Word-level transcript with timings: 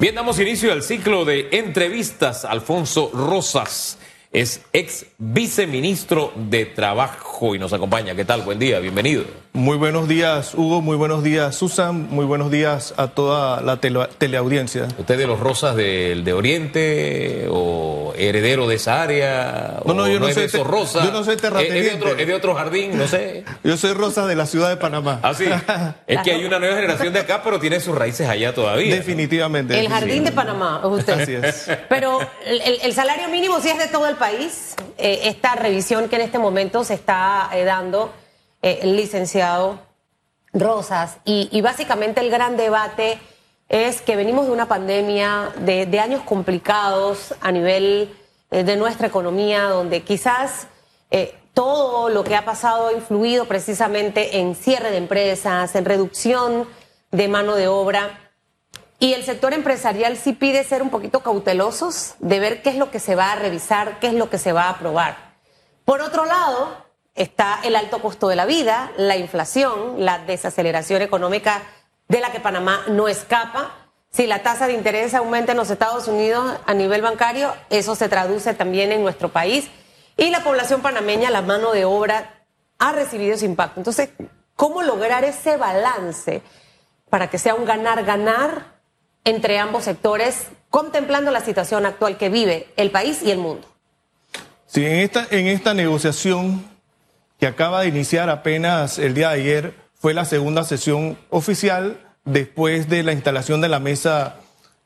Bien, 0.00 0.14
damos 0.14 0.40
inicio 0.40 0.72
al 0.72 0.82
ciclo 0.82 1.26
de 1.26 1.50
entrevistas. 1.52 2.46
Alfonso 2.46 3.10
Rosas 3.12 3.98
es 4.32 4.62
ex 4.72 5.04
viceministro 5.18 6.32
de 6.34 6.64
Trabajo 6.64 7.54
y 7.54 7.58
nos 7.58 7.74
acompaña. 7.74 8.14
¿Qué 8.14 8.24
tal? 8.24 8.40
Buen 8.40 8.58
día, 8.58 8.78
bienvenido. 8.78 9.24
Muy 9.52 9.78
buenos 9.78 10.06
días, 10.06 10.54
Hugo. 10.54 10.80
Muy 10.80 10.96
buenos 10.96 11.24
días, 11.24 11.56
Susan. 11.56 12.08
Muy 12.10 12.24
buenos 12.24 12.52
días 12.52 12.94
a 12.96 13.08
toda 13.08 13.60
la 13.60 13.78
teleaudiencia. 13.78 14.86
¿Usted 14.96 15.18
de 15.18 15.26
los 15.26 15.40
Rosas 15.40 15.74
del 15.74 16.22
de 16.22 16.32
Oriente 16.32 17.48
o 17.50 18.14
heredero 18.16 18.68
de 18.68 18.76
esa 18.76 19.02
área? 19.02 19.80
No, 19.84 19.94
no, 19.94 20.06
yo 20.06 20.20
no, 20.20 20.30
soy 20.30 20.46
de 20.46 20.64
Rosa. 20.64 21.04
Yo 21.04 21.10
no 21.10 21.24
soy 21.24 21.36
terrateniente. 21.36 21.80
¿Es 21.80 21.98
de, 21.98 22.06
otro, 22.06 22.18
¿Es 22.20 22.26
de 22.28 22.34
otro 22.34 22.54
jardín? 22.54 22.96
No 22.96 23.08
sé. 23.08 23.44
Yo 23.64 23.76
soy 23.76 23.92
Rosa 23.92 24.24
de 24.28 24.36
la 24.36 24.46
ciudad 24.46 24.68
de 24.68 24.76
Panamá. 24.76 25.18
Ah, 25.20 25.34
sí. 25.34 25.46
es 26.06 26.20
que 26.22 26.30
hay 26.30 26.44
una 26.44 26.60
nueva 26.60 26.76
generación 26.76 27.12
de 27.12 27.18
acá, 27.18 27.42
pero 27.42 27.58
tiene 27.58 27.80
sus 27.80 27.96
raíces 27.96 28.28
allá 28.28 28.54
todavía. 28.54 28.94
Definitivamente. 28.94 29.80
El 29.80 29.88
jardín 29.88 30.22
de 30.22 30.30
Panamá, 30.30 30.86
usted. 30.86 31.22
Así 31.22 31.34
es. 31.34 31.68
Pero 31.88 32.20
el, 32.46 32.78
el, 32.82 32.92
salario 32.92 33.28
mínimo 33.28 33.60
sí 33.60 33.68
es 33.68 33.78
de 33.78 33.88
todo 33.88 34.06
el 34.06 34.14
país. 34.14 34.76
Eh, 34.96 35.22
esta 35.24 35.56
revisión 35.56 36.08
que 36.08 36.16
en 36.16 36.22
este 36.22 36.38
momento 36.38 36.84
se 36.84 36.94
está 36.94 37.50
eh, 37.52 37.64
dando 37.64 38.12
eh, 38.62 38.80
licenciado 38.84 39.80
Rosas. 40.52 41.18
Y, 41.24 41.60
básicamente 41.60 42.20
el 42.20 42.30
gran 42.30 42.56
debate 42.56 43.18
es 43.68 44.02
que 44.02 44.16
venimos 44.16 44.46
de 44.46 44.52
una 44.52 44.66
pandemia, 44.66 45.52
de, 45.60 46.00
años 46.00 46.22
complicados 46.22 47.34
a 47.40 47.52
nivel 47.52 48.12
eh, 48.50 48.64
de 48.64 48.76
nuestra 48.76 49.06
economía, 49.06 49.64
donde 49.68 50.02
quizás 50.02 50.66
eh, 51.10 51.36
todo 51.54 52.08
lo 52.08 52.24
que 52.24 52.34
ha 52.34 52.44
pasado 52.44 52.88
ha 52.88 52.92
influido 52.92 53.44
precisamente 53.46 54.38
en 54.38 54.56
cierre 54.56 54.90
de 54.90 54.96
empresas, 54.96 55.74
en 55.76 55.84
reducción 55.84 56.68
de 57.12 57.28
mano 57.28 57.54
de 57.54 57.68
obra. 57.68 58.30
Y 58.98 59.14
el 59.14 59.24
sector 59.24 59.54
empresarial 59.54 60.16
sí 60.16 60.32
pide 60.32 60.64
ser 60.64 60.82
un 60.82 60.90
poquito 60.90 61.20
cautelosos 61.20 62.16
de 62.18 62.40
ver 62.40 62.62
qué 62.62 62.70
es 62.70 62.76
lo 62.76 62.90
que 62.90 62.98
se 62.98 63.14
va 63.14 63.32
a 63.32 63.36
revisar, 63.36 63.98
qué 64.00 64.08
es 64.08 64.14
lo 64.14 64.28
que 64.28 64.38
se 64.38 64.52
va 64.52 64.64
a 64.64 64.70
aprobar. 64.70 65.30
Por 65.84 66.02
otro 66.02 66.24
lado, 66.24 66.89
está 67.14 67.60
el 67.64 67.76
alto 67.76 68.00
costo 68.00 68.28
de 68.28 68.36
la 68.36 68.46
vida, 68.46 68.92
la 68.96 69.16
inflación, 69.16 70.04
la 70.04 70.18
desaceleración 70.18 71.02
económica 71.02 71.62
de 72.08 72.20
la 72.20 72.32
que 72.32 72.40
Panamá 72.40 72.82
no 72.88 73.08
escapa. 73.08 73.90
Si 74.10 74.26
la 74.26 74.42
tasa 74.42 74.66
de 74.66 74.72
interés 74.72 75.14
aumenta 75.14 75.52
en 75.52 75.58
los 75.58 75.70
Estados 75.70 76.08
Unidos 76.08 76.58
a 76.66 76.74
nivel 76.74 77.02
bancario, 77.02 77.54
eso 77.70 77.94
se 77.94 78.08
traduce 78.08 78.54
también 78.54 78.90
en 78.90 79.02
nuestro 79.02 79.28
país. 79.28 79.68
Y 80.16 80.30
la 80.30 80.42
población 80.42 80.82
panameña, 80.82 81.30
la 81.30 81.42
mano 81.42 81.72
de 81.72 81.84
obra, 81.84 82.44
ha 82.78 82.92
recibido 82.92 83.34
ese 83.34 83.46
impacto. 83.46 83.78
Entonces, 83.78 84.10
¿cómo 84.56 84.82
lograr 84.82 85.24
ese 85.24 85.56
balance 85.56 86.42
para 87.08 87.30
que 87.30 87.38
sea 87.38 87.54
un 87.54 87.64
ganar-ganar 87.64 88.80
entre 89.24 89.58
ambos 89.58 89.84
sectores, 89.84 90.46
contemplando 90.70 91.30
la 91.30 91.40
situación 91.40 91.86
actual 91.86 92.16
que 92.16 92.28
vive 92.28 92.68
el 92.76 92.90
país 92.90 93.22
y 93.22 93.30
el 93.30 93.38
mundo? 93.38 93.68
Sí, 94.66 94.84
en 94.84 94.96
esta, 94.96 95.26
en 95.30 95.46
esta 95.46 95.74
negociación 95.74 96.69
que 97.40 97.46
acaba 97.46 97.80
de 97.80 97.88
iniciar 97.88 98.28
apenas 98.28 98.98
el 98.98 99.14
día 99.14 99.30
de 99.30 99.40
ayer, 99.40 99.74
fue 99.94 100.12
la 100.12 100.26
segunda 100.26 100.62
sesión 100.62 101.18
oficial 101.30 101.98
después 102.26 102.90
de 102.90 103.02
la 103.02 103.12
instalación 103.12 103.62
de 103.62 103.68
la 103.70 103.80
mesa 103.80 104.36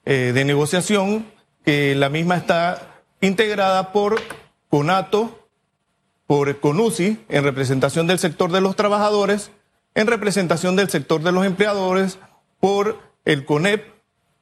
eh, 0.05 0.31
de 0.33 0.45
negociación, 0.45 1.27
que 1.65 1.97
la 1.97 2.09
misma 2.09 2.37
está 2.37 3.03
integrada 3.21 3.91
por 3.91 4.21
CONATO, 4.71 5.49
por 6.29 6.61
CONUSI, 6.61 7.25
en 7.29 7.43
representación 7.43 8.07
del 8.07 8.21
sector 8.21 8.53
de 8.53 8.61
los 8.61 8.77
trabajadores, 8.77 9.51
en 9.97 10.07
representación 10.07 10.77
del 10.77 10.91
sector 10.91 11.23
de 11.23 11.33
los 11.33 11.45
empleadores, 11.45 12.19
por 12.61 13.01
el 13.25 13.45
CONEP, 13.45 13.85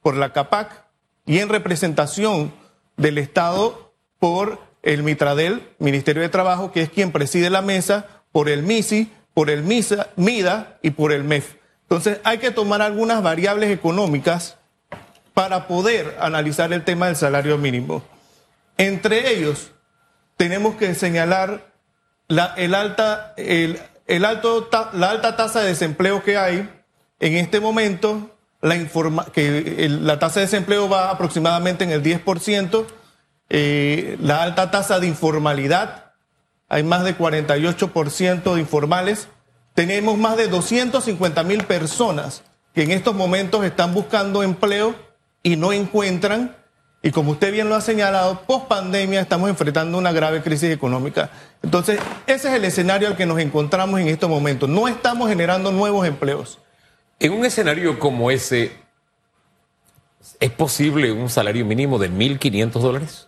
por 0.03 0.15
la 0.15 0.33
CAPAC 0.33 0.85
y 1.25 1.39
en 1.39 1.49
representación 1.49 2.53
del 2.95 3.17
Estado 3.17 3.91
por 4.19 4.59
el 4.83 5.01
Mitradel, 5.03 5.67
Ministerio 5.79 6.21
de 6.21 6.29
Trabajo, 6.29 6.71
que 6.71 6.81
es 6.81 6.89
quien 6.89 7.11
preside 7.11 7.49
la 7.49 7.61
mesa, 7.61 8.05
por 8.31 8.49
el 8.49 8.63
MISI, 8.63 9.11
por 9.33 9.49
el 9.49 9.63
MISA, 9.63 10.07
MIDA 10.15 10.77
y 10.81 10.91
por 10.91 11.11
el 11.11 11.23
MEF. 11.23 11.55
Entonces 11.83 12.19
hay 12.23 12.37
que 12.37 12.51
tomar 12.51 12.81
algunas 12.81 13.23
variables 13.23 13.71
económicas 13.71 14.57
para 15.33 15.67
poder 15.67 16.17
analizar 16.19 16.71
el 16.73 16.83
tema 16.83 17.07
del 17.07 17.15
salario 17.15 17.57
mínimo. 17.57 18.03
Entre 18.77 19.31
ellos, 19.33 19.71
tenemos 20.37 20.75
que 20.75 20.93
señalar 20.95 21.71
la, 22.27 22.53
el 22.57 22.75
alta, 22.75 23.33
la 23.37 25.09
alta 25.09 25.35
tasa 25.35 25.61
de 25.61 25.69
desempleo 25.69 26.23
que 26.23 26.37
hay 26.37 26.69
en 27.19 27.37
este 27.37 27.59
momento, 27.59 28.31
la, 28.61 28.75
la 28.75 30.19
tasa 30.19 30.39
de 30.41 30.45
desempleo 30.45 30.89
va 30.89 31.09
aproximadamente 31.09 31.85
en 31.85 31.91
el 31.91 32.03
10%, 32.03 32.85
eh, 33.49 34.17
la 34.21 34.43
alta 34.43 34.71
tasa 34.71 34.99
de 34.99 35.07
informalidad, 35.07 36.13
hay 36.69 36.83
más 36.83 37.03
de 37.03 37.17
48% 37.17 38.53
de 38.53 38.59
informales, 38.59 39.27
tenemos 39.73 40.17
más 40.17 40.37
de 40.37 40.47
250 40.47 41.43
mil 41.43 41.63
personas 41.63 42.43
que 42.73 42.83
en 42.83 42.91
estos 42.91 43.15
momentos 43.15 43.63
están 43.63 43.93
buscando 43.93 44.43
empleo 44.43 44.95
y 45.43 45.55
no 45.55 45.73
encuentran. 45.73 46.55
Y 47.01 47.11
como 47.11 47.31
usted 47.31 47.51
bien 47.51 47.69
lo 47.69 47.75
ha 47.75 47.81
señalado, 47.81 48.41
post 48.47 48.67
pandemia 48.67 49.19
estamos 49.19 49.49
enfrentando 49.49 49.97
una 49.97 50.11
grave 50.11 50.41
crisis 50.41 50.71
económica. 50.71 51.29
Entonces, 51.61 51.99
ese 52.27 52.47
es 52.47 52.53
el 52.53 52.65
escenario 52.65 53.09
al 53.09 53.17
que 53.17 53.25
nos 53.25 53.39
encontramos 53.39 53.99
en 53.99 54.07
estos 54.07 54.29
momentos. 54.29 54.69
No 54.69 54.87
estamos 54.87 55.27
generando 55.27 55.71
nuevos 55.71 56.07
empleos. 56.07 56.59
En 57.19 57.33
un 57.33 57.45
escenario 57.45 57.99
como 57.99 58.31
ese, 58.31 58.71
¿es 60.39 60.51
posible 60.51 61.11
un 61.11 61.29
salario 61.29 61.65
mínimo 61.65 61.99
de 61.99 62.09
1.500 62.09 62.71
dólares? 62.71 63.27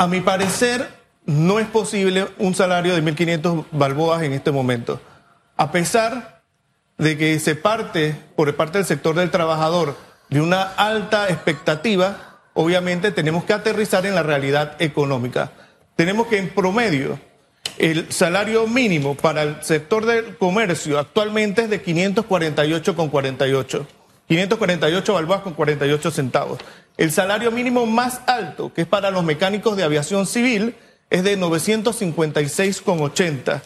A 0.00 0.06
mi 0.06 0.20
parecer, 0.22 0.88
no 1.26 1.58
es 1.58 1.66
posible 1.66 2.26
un 2.38 2.54
salario 2.54 2.94
de 2.94 3.02
1.500 3.02 3.66
balboas 3.70 4.22
en 4.22 4.32
este 4.32 4.50
momento. 4.50 4.98
A 5.58 5.70
pesar 5.72 6.40
de 6.96 7.18
que 7.18 7.38
se 7.38 7.54
parte 7.54 8.16
por 8.34 8.56
parte 8.56 8.78
del 8.78 8.86
sector 8.86 9.14
del 9.14 9.30
trabajador 9.30 9.94
de 10.30 10.40
una 10.40 10.62
alta 10.62 11.28
expectativa, 11.28 12.38
obviamente 12.54 13.10
tenemos 13.10 13.44
que 13.44 13.52
aterrizar 13.52 14.06
en 14.06 14.14
la 14.14 14.22
realidad 14.22 14.74
económica. 14.78 15.52
Tenemos 15.96 16.28
que 16.28 16.38
en 16.38 16.48
promedio 16.48 17.20
el 17.76 18.10
salario 18.10 18.66
mínimo 18.66 19.16
para 19.16 19.42
el 19.42 19.62
sector 19.62 20.06
del 20.06 20.38
comercio 20.38 20.98
actualmente 20.98 21.64
es 21.64 21.68
de 21.68 21.84
548,48. 21.84 23.86
548 24.26 25.12
balboas 25.12 25.42
con 25.42 25.52
48 25.52 26.10
centavos. 26.10 26.58
El 27.00 27.10
salario 27.12 27.50
mínimo 27.50 27.86
más 27.86 28.20
alto, 28.26 28.72
que 28.74 28.82
es 28.82 28.86
para 28.86 29.10
los 29.10 29.24
mecánicos 29.24 29.74
de 29.74 29.84
aviación 29.84 30.26
civil, 30.26 30.76
es 31.08 31.24
de 31.24 31.38
956,80. 31.38 33.62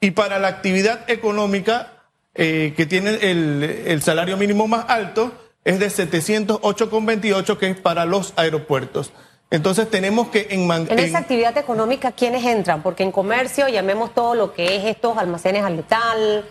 Y 0.00 0.12
para 0.12 0.38
la 0.38 0.48
actividad 0.48 1.04
económica, 1.10 1.92
eh, 2.34 2.72
que 2.74 2.86
tiene 2.86 3.18
el, 3.20 4.00
salario 4.00 4.38
mínimo 4.38 4.66
más 4.68 4.86
alto, 4.88 5.34
es 5.66 5.78
de 5.78 5.88
708,28, 5.88 7.58
que 7.58 7.68
es 7.68 7.78
para 7.78 8.06
los 8.06 8.32
aeropuertos. 8.36 9.12
Entonces 9.50 9.90
tenemos 9.90 10.28
que 10.28 10.46
en, 10.48 10.70
en 10.70 10.98
esa 10.98 11.18
actividad 11.18 11.58
económica, 11.58 12.12
¿quiénes 12.12 12.42
entran? 12.42 12.82
Porque 12.82 13.02
en 13.02 13.12
comercio 13.12 13.68
llamemos 13.68 14.14
todo 14.14 14.34
lo 14.34 14.54
que 14.54 14.76
es 14.76 14.86
estos 14.86 15.18
almacenes 15.18 15.62
al 15.62 15.76
letal, 15.76 16.46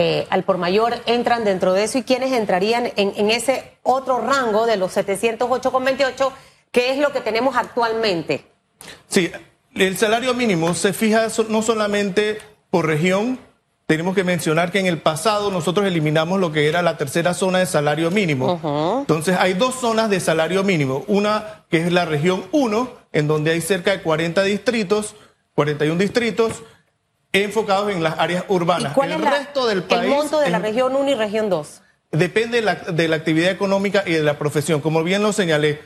eh, 0.00 0.28
al 0.30 0.44
por 0.44 0.58
mayor 0.58 0.94
entran 1.06 1.42
dentro 1.42 1.72
de 1.72 1.82
eso 1.82 1.98
y 1.98 2.04
quiénes 2.04 2.30
entrarían 2.30 2.92
en, 2.94 3.30
ese 3.32 3.78
otro 3.82 4.20
rango 4.20 4.64
de 4.64 4.76
los 4.76 4.96
708,28, 4.96 6.30
que 6.70 6.92
es 6.92 6.98
lo 6.98 7.10
que 7.10 7.20
tenemos 7.20 7.56
actualmente. 7.56 8.44
Sí, 9.08 9.32
el 9.74 9.96
salario 9.96 10.34
mínimo 10.34 10.72
se 10.74 10.92
fija 10.92 11.26
no 11.48 11.62
solamente 11.62 12.38
por 12.70 12.86
región, 12.86 13.40
tenemos 13.86 14.14
que 14.14 14.22
mencionar 14.22 14.70
que 14.70 14.78
en 14.78 14.86
el 14.86 14.98
pasado 14.98 15.50
nosotros 15.50 15.84
eliminamos 15.84 16.38
lo 16.38 16.52
que 16.52 16.68
era 16.68 16.80
la 16.80 16.96
tercera 16.96 17.34
zona 17.34 17.58
de 17.58 17.66
salario 17.66 18.12
mínimo. 18.12 19.00
Entonces 19.00 19.36
hay 19.36 19.54
dos 19.54 19.80
zonas 19.80 20.10
de 20.10 20.20
salario 20.20 20.62
mínimo. 20.62 21.02
Una 21.08 21.64
que 21.70 21.78
es 21.78 21.92
la 21.92 22.04
región 22.04 22.44
1, 22.52 22.88
en 23.10 23.26
donde 23.26 23.50
hay 23.50 23.60
cerca 23.60 23.90
de 23.90 24.02
40 24.02 24.44
distritos, 24.44 25.16
41 25.54 25.98
distritos, 25.98 26.62
enfocados 27.44 27.90
en 27.90 28.02
las 28.02 28.18
áreas 28.18 28.44
urbanas. 28.48 28.92
¿Y 28.92 28.94
cuál 28.94 29.12
el 29.12 29.22
es 29.22 29.30
resto 29.30 29.66
del 29.66 29.82
país, 29.82 30.04
el 30.04 30.08
monto 30.10 30.40
de 30.40 30.50
la 30.50 30.58
región 30.58 30.94
1 30.94 31.10
y 31.10 31.14
región 31.14 31.50
2? 31.50 31.82
Depende 32.10 32.62
de 32.62 33.08
la, 33.08 33.16
actividad 33.16 33.50
económica 33.50 34.02
y 34.06 34.12
de 34.12 34.22
la 34.22 34.38
profesión. 34.38 34.80
Como 34.80 35.02
bien 35.04 35.22
lo 35.22 35.32
señalé, 35.32 35.80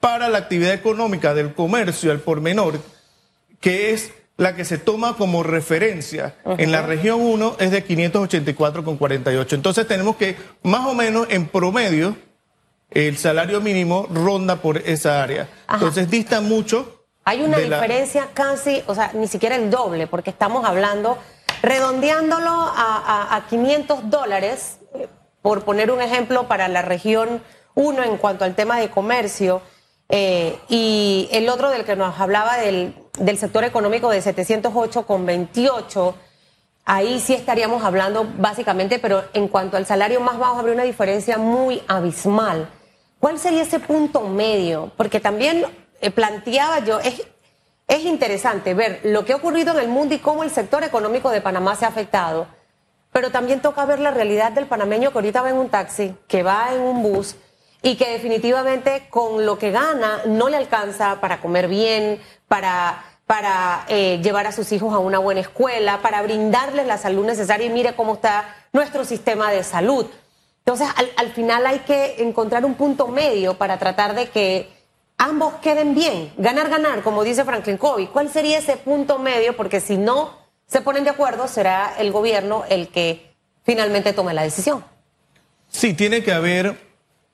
para 0.00 0.28
la 0.28 0.38
actividad 0.38 0.72
económica 0.72 1.34
del 1.34 1.54
comercio 1.54 2.10
al 2.10 2.20
por 2.20 2.40
menor, 2.40 2.80
que 3.60 3.92
es 3.92 4.12
la 4.36 4.56
que 4.56 4.64
se 4.64 4.78
toma 4.78 5.16
como 5.16 5.42
referencia 5.42 6.36
en 6.44 6.72
la 6.72 6.82
región 6.82 7.20
1, 7.20 7.56
es 7.60 7.70
de 7.70 7.84
584,48. 7.86 9.52
Entonces 9.52 9.86
tenemos 9.86 10.16
que, 10.16 10.36
más 10.62 10.86
o 10.86 10.94
menos 10.94 11.26
en 11.30 11.46
promedio, 11.46 12.16
el 12.90 13.16
salario 13.16 13.60
mínimo 13.60 14.08
ronda 14.12 14.56
por 14.56 14.78
esa 14.78 15.22
área. 15.22 15.48
Entonces 15.72 16.10
dista 16.10 16.40
mucho 16.40 16.97
hay 17.28 17.42
una 17.42 17.58
diferencia 17.58 18.30
casi, 18.32 18.82
o 18.86 18.94
sea, 18.94 19.10
ni 19.12 19.26
siquiera 19.26 19.54
el 19.54 19.68
doble, 19.68 20.06
porque 20.06 20.30
estamos 20.30 20.64
hablando, 20.64 21.18
redondeándolo 21.60 22.48
a, 22.50 23.44
500 23.50 24.08
dólares, 24.08 24.78
eh, 24.94 25.08
por 25.42 25.62
poner 25.66 25.90
un 25.90 26.00
ejemplo, 26.00 26.48
para 26.48 26.68
la 26.68 26.80
región 26.80 27.42
Uno 27.74 28.02
en 28.02 28.16
cuanto 28.16 28.46
al 28.46 28.54
tema 28.54 28.80
de 28.80 28.88
comercio 28.88 29.60
eh, 30.08 30.58
y 30.70 31.28
el 31.30 31.50
otro 31.50 31.68
del 31.68 31.84
que 31.84 31.96
nos 31.96 32.18
hablaba 32.18 32.56
del, 32.56 32.94
del 33.18 33.36
sector 33.36 33.62
económico 33.62 34.08
de 34.08 34.22
708 34.22 35.06
con 35.06 35.26
28. 35.26 36.14
Ahí 36.86 37.20
sí 37.20 37.34
estaríamos 37.34 37.84
hablando 37.84 38.26
básicamente, 38.38 38.98
pero 38.98 39.24
en 39.34 39.48
cuanto 39.48 39.76
al 39.76 39.84
salario 39.84 40.22
más 40.22 40.38
bajo 40.38 40.60
habría 40.60 40.74
una 40.76 40.84
diferencia 40.84 41.36
muy 41.36 41.82
abismal. 41.88 42.70
¿Cuál 43.20 43.38
sería 43.38 43.64
ese 43.64 43.80
punto 43.80 44.22
medio? 44.22 44.92
Porque 44.96 45.20
también 45.20 45.66
planteaba 46.14 46.80
yo, 46.80 47.00
es, 47.00 47.22
es 47.88 48.04
interesante 48.04 48.74
ver 48.74 49.00
lo 49.04 49.24
que 49.24 49.32
ha 49.32 49.36
ocurrido 49.36 49.72
en 49.72 49.80
el 49.80 49.88
mundo 49.88 50.14
y 50.14 50.18
cómo 50.18 50.44
el 50.44 50.50
sector 50.50 50.84
económico 50.84 51.30
de 51.30 51.40
Panamá 51.40 51.74
se 51.74 51.86
ha 51.86 51.88
afectado, 51.88 52.46
pero 53.12 53.30
también 53.30 53.60
toca 53.60 53.86
ver 53.86 53.98
la 53.98 54.10
realidad 54.10 54.52
del 54.52 54.66
panameño 54.66 55.10
que 55.10 55.18
ahorita 55.18 55.42
va 55.42 55.50
en 55.50 55.56
un 55.56 55.70
taxi, 55.70 56.14
que 56.28 56.42
va 56.42 56.74
en 56.74 56.82
un 56.82 57.02
bus 57.02 57.36
y 57.82 57.96
que 57.96 58.10
definitivamente 58.10 59.08
con 59.08 59.46
lo 59.46 59.58
que 59.58 59.70
gana 59.70 60.20
no 60.26 60.48
le 60.48 60.56
alcanza 60.56 61.20
para 61.20 61.40
comer 61.40 61.68
bien, 61.68 62.20
para, 62.46 63.04
para 63.26 63.86
eh, 63.88 64.20
llevar 64.22 64.46
a 64.46 64.52
sus 64.52 64.70
hijos 64.72 64.92
a 64.92 64.98
una 64.98 65.18
buena 65.18 65.40
escuela, 65.40 66.02
para 66.02 66.22
brindarles 66.22 66.86
la 66.86 66.98
salud 66.98 67.24
necesaria 67.24 67.66
y 67.66 67.70
mire 67.70 67.94
cómo 67.94 68.14
está 68.14 68.54
nuestro 68.72 69.04
sistema 69.04 69.50
de 69.50 69.64
salud. 69.64 70.06
Entonces, 70.58 70.88
al, 70.96 71.10
al 71.16 71.32
final 71.32 71.66
hay 71.66 71.78
que 71.80 72.16
encontrar 72.22 72.64
un 72.66 72.74
punto 72.74 73.08
medio 73.08 73.54
para 73.54 73.78
tratar 73.78 74.14
de 74.14 74.28
que 74.28 74.77
ambos 75.18 75.54
queden 75.62 75.94
bien. 75.94 76.32
Ganar, 76.38 76.70
ganar, 76.70 77.02
como 77.02 77.24
dice 77.24 77.44
Franklin 77.44 77.76
Covey. 77.76 78.06
¿Cuál 78.06 78.30
sería 78.30 78.58
ese 78.58 78.76
punto 78.76 79.18
medio? 79.18 79.56
Porque 79.56 79.80
si 79.80 79.98
no 79.98 80.38
se 80.66 80.80
ponen 80.80 81.04
de 81.04 81.10
acuerdo, 81.10 81.48
será 81.48 81.94
el 81.98 82.12
gobierno 82.12 82.64
el 82.70 82.88
que 82.88 83.34
finalmente 83.64 84.12
tome 84.12 84.32
la 84.32 84.42
decisión. 84.42 84.84
Sí, 85.68 85.92
tiene 85.92 86.22
que 86.22 86.32
haber 86.32 86.76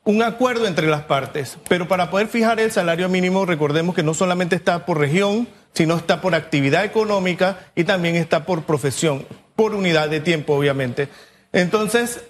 un 0.04 0.22
acuerdo 0.22 0.66
entre 0.66 0.86
las 0.86 1.04
partes, 1.04 1.56
pero 1.68 1.88
para 1.88 2.10
poder 2.10 2.28
fijar 2.28 2.60
el 2.60 2.70
salario 2.72 3.08
mínimo, 3.08 3.46
recordemos 3.46 3.94
que 3.94 4.02
no 4.02 4.12
solamente 4.12 4.56
está 4.56 4.84
por 4.84 4.98
región, 4.98 5.48
sino 5.72 5.96
está 5.96 6.20
por 6.20 6.34
actividad 6.34 6.84
económica 6.84 7.58
y 7.74 7.84
también 7.84 8.16
está 8.16 8.44
por 8.44 8.64
profesión, 8.64 9.26
por 9.56 9.74
unidad 9.74 10.08
de 10.08 10.20
tiempo, 10.20 10.54
obviamente. 10.54 11.08
Entonces, 11.52 12.22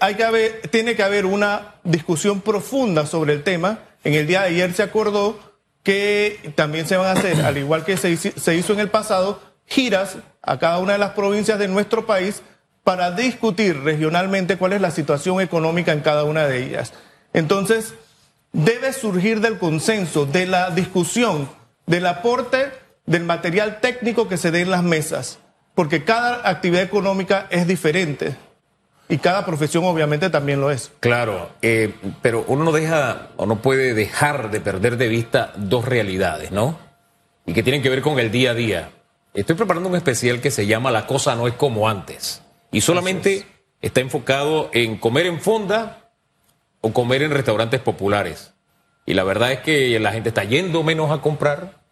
tiene 0.70 0.94
que 0.94 1.02
haber 1.02 1.26
una 1.26 1.76
discusión 1.82 2.42
profunda 2.42 3.06
sobre 3.06 3.32
el 3.32 3.42
tema. 3.42 3.78
En 4.04 4.14
el 4.14 4.26
día 4.26 4.42
de 4.42 4.48
ayer 4.48 4.72
se 4.74 4.82
acordó 4.82 5.38
que 5.82 6.52
también 6.54 6.86
se 6.86 6.96
van 6.96 7.08
a 7.08 7.18
hacer, 7.18 7.40
al 7.42 7.58
igual 7.58 7.84
que 7.84 7.96
se 7.96 8.54
hizo 8.54 8.72
en 8.72 8.80
el 8.80 8.90
pasado, 8.90 9.40
giras 9.66 10.16
a 10.42 10.58
cada 10.58 10.78
una 10.78 10.92
de 10.92 10.98
las 10.98 11.12
provincias 11.12 11.58
de 11.58 11.68
nuestro 11.68 12.06
país 12.06 12.42
para 12.84 13.10
discutir 13.10 13.80
regionalmente 13.80 14.58
cuál 14.58 14.74
es 14.74 14.80
la 14.80 14.90
situación 14.90 15.40
económica 15.40 15.92
en 15.92 16.00
cada 16.00 16.24
una 16.24 16.46
de 16.46 16.64
ellas. 16.64 16.92
Entonces, 17.32 17.94
debe 18.52 18.92
surgir 18.92 19.40
del 19.40 19.58
consenso, 19.58 20.26
de 20.26 20.46
la 20.46 20.70
discusión, 20.70 21.48
del 21.86 22.06
aporte 22.06 22.72
del 23.06 23.24
material 23.24 23.80
técnico 23.80 24.28
que 24.28 24.36
se 24.36 24.50
dé 24.50 24.60
en 24.62 24.70
las 24.70 24.82
mesas, 24.82 25.38
porque 25.74 26.04
cada 26.04 26.48
actividad 26.48 26.82
económica 26.82 27.46
es 27.50 27.66
diferente. 27.66 28.36
Y 29.08 29.18
cada 29.18 29.44
profesión 29.44 29.84
obviamente 29.84 30.30
también 30.30 30.60
lo 30.60 30.70
es. 30.70 30.90
Claro, 31.00 31.50
eh, 31.60 31.94
pero 32.22 32.44
uno 32.48 32.64
no 32.64 32.72
deja 32.72 33.28
o 33.36 33.46
no 33.46 33.56
puede 33.56 33.92
dejar 33.92 34.50
de 34.50 34.60
perder 34.60 34.96
de 34.96 35.08
vista 35.08 35.52
dos 35.56 35.84
realidades, 35.84 36.52
¿no? 36.52 36.78
Y 37.46 37.52
que 37.52 37.62
tienen 37.62 37.82
que 37.82 37.90
ver 37.90 38.00
con 38.00 38.18
el 38.18 38.30
día 38.30 38.52
a 38.52 38.54
día. 38.54 38.90
Estoy 39.34 39.56
preparando 39.56 39.88
un 39.88 39.96
especial 39.96 40.40
que 40.40 40.50
se 40.50 40.66
llama 40.66 40.90
La 40.90 41.06
cosa 41.06 41.34
no 41.34 41.46
es 41.46 41.54
como 41.54 41.88
antes. 41.88 42.42
Y 42.70 42.80
solamente 42.80 43.46
está 43.82 44.00
enfocado 44.00 44.70
en 44.72 44.96
comer 44.96 45.26
en 45.26 45.40
fonda 45.40 46.10
o 46.80 46.92
comer 46.92 47.22
en 47.22 47.30
restaurantes 47.30 47.80
populares. 47.80 48.54
Y 49.04 49.12
la 49.12 49.24
verdad 49.24 49.52
es 49.52 49.60
que 49.60 50.00
la 50.00 50.12
gente 50.12 50.30
está 50.30 50.44
yendo 50.44 50.82
menos 50.82 51.10
a 51.10 51.20
comprar. 51.20 51.84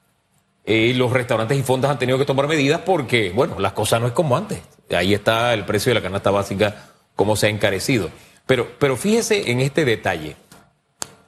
Eh, 0.64 0.90
y 0.90 0.94
los 0.94 1.12
restaurantes 1.12 1.58
y 1.58 1.62
fondas 1.62 1.90
han 1.90 1.98
tenido 1.98 2.16
que 2.18 2.24
tomar 2.24 2.46
medidas 2.46 2.80
porque, 2.86 3.32
bueno, 3.34 3.58
las 3.58 3.72
cosas 3.72 4.00
no 4.00 4.06
es 4.06 4.12
como 4.12 4.36
antes. 4.36 4.62
Ahí 4.90 5.12
está 5.12 5.52
el 5.52 5.64
precio 5.64 5.90
de 5.90 5.94
la 5.94 6.02
canasta 6.02 6.30
básica 6.30 6.91
cómo 7.16 7.36
se 7.36 7.46
ha 7.46 7.50
encarecido. 7.50 8.10
Pero, 8.46 8.68
pero 8.78 8.96
fíjese 8.96 9.50
en 9.50 9.60
este 9.60 9.84
detalle. 9.84 10.36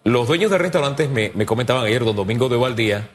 Los 0.03 0.29
dueños 0.29 0.51
de 0.51 0.59
restaurantes 0.59 1.09
me, 1.09 1.33
me 1.35 1.47
comentaban 1.47 1.85
ayer, 1.85 2.05
don 2.05 2.17
Domingo 2.17 2.49
de 2.49 2.57
Valdía, 2.57 3.09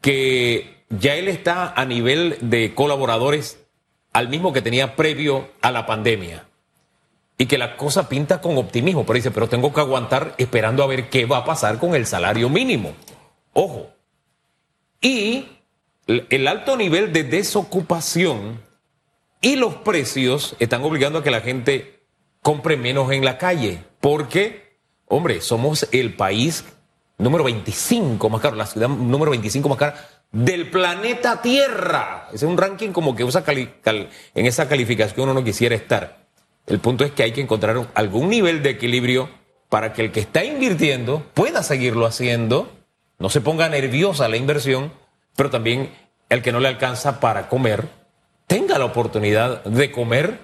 que 0.00 0.84
ya 0.88 1.14
él 1.14 1.28
está 1.28 1.72
a 1.72 1.84
nivel 1.84 2.38
de 2.40 2.74
colaboradores 2.74 3.58
al 4.12 4.28
mismo 4.28 4.52
que 4.52 4.62
tenía 4.62 4.96
previo 4.96 5.50
a 5.60 5.70
la 5.70 5.84
pandemia. 5.84 6.46
Y 7.38 7.46
que 7.46 7.58
la 7.58 7.76
cosa 7.76 8.08
pinta 8.08 8.40
con 8.40 8.56
optimismo, 8.56 9.04
pero 9.04 9.16
dice, 9.16 9.30
pero 9.30 9.48
tengo 9.48 9.74
que 9.74 9.80
aguantar 9.80 10.34
esperando 10.38 10.82
a 10.82 10.86
ver 10.86 11.10
qué 11.10 11.26
va 11.26 11.38
a 11.38 11.44
pasar 11.44 11.78
con 11.78 11.94
el 11.94 12.06
salario 12.06 12.48
mínimo. 12.48 12.94
Ojo. 13.52 13.90
Y 15.02 15.46
el 16.06 16.48
alto 16.48 16.76
nivel 16.78 17.12
de 17.12 17.24
desocupación 17.24 18.62
y 19.40 19.56
los 19.56 19.74
precios 19.76 20.56
están 20.58 20.82
obligando 20.82 21.18
a 21.18 21.22
que 21.22 21.30
la 21.30 21.40
gente 21.40 22.00
compre 22.42 22.76
menos 22.76 23.10
en 23.12 23.24
la 23.24 23.38
calle. 23.38 23.82
Porque, 24.00 24.78
hombre, 25.06 25.40
somos 25.40 25.88
el 25.92 26.14
país 26.14 26.64
número 27.18 27.44
25 27.44 28.28
más 28.28 28.40
caro, 28.40 28.56
la 28.56 28.66
ciudad 28.66 28.88
número 28.88 29.30
25 29.30 29.68
más 29.68 29.78
cara 29.78 30.08
del 30.32 30.70
planeta 30.70 31.40
Tierra. 31.40 32.28
Es 32.32 32.42
un 32.42 32.56
ranking 32.58 32.90
como 32.90 33.14
que 33.14 33.24
usa 33.24 33.44
en 33.46 34.46
esa 34.46 34.68
calificación 34.68 35.24
uno 35.24 35.34
no 35.34 35.44
quisiera 35.44 35.74
estar. 35.74 36.26
El 36.66 36.80
punto 36.80 37.04
es 37.04 37.12
que 37.12 37.22
hay 37.22 37.32
que 37.32 37.40
encontrar 37.40 37.88
algún 37.94 38.28
nivel 38.28 38.62
de 38.62 38.70
equilibrio 38.70 39.30
para 39.68 39.92
que 39.92 40.02
el 40.02 40.12
que 40.12 40.20
está 40.20 40.44
invirtiendo 40.44 41.24
pueda 41.34 41.62
seguirlo 41.62 42.06
haciendo, 42.06 42.70
no 43.18 43.30
se 43.30 43.40
ponga 43.40 43.68
nerviosa 43.68 44.28
la 44.28 44.36
inversión, 44.36 44.92
pero 45.36 45.50
también 45.50 45.90
el 46.28 46.42
que 46.42 46.52
no 46.52 46.60
le 46.60 46.68
alcanza 46.68 47.20
para 47.20 47.48
comer 47.48 47.88
tenga 48.46 48.78
la 48.78 48.84
oportunidad 48.84 49.64
de 49.64 49.90
comer 49.90 50.38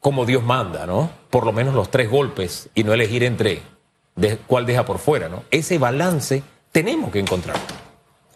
como 0.00 0.26
Dios 0.26 0.42
manda, 0.42 0.86
¿no? 0.86 1.10
Por 1.30 1.46
lo 1.46 1.52
menos 1.52 1.74
los 1.74 1.90
tres 1.90 2.10
golpes 2.10 2.68
y 2.74 2.84
no 2.84 2.92
elegir 2.92 3.24
entre 3.24 3.62
cuál 4.46 4.66
deja 4.66 4.84
por 4.84 4.98
fuera, 4.98 5.28
¿no? 5.28 5.44
Ese 5.50 5.78
balance 5.78 6.42
tenemos 6.72 7.10
que 7.10 7.20
encontrar. 7.20 7.56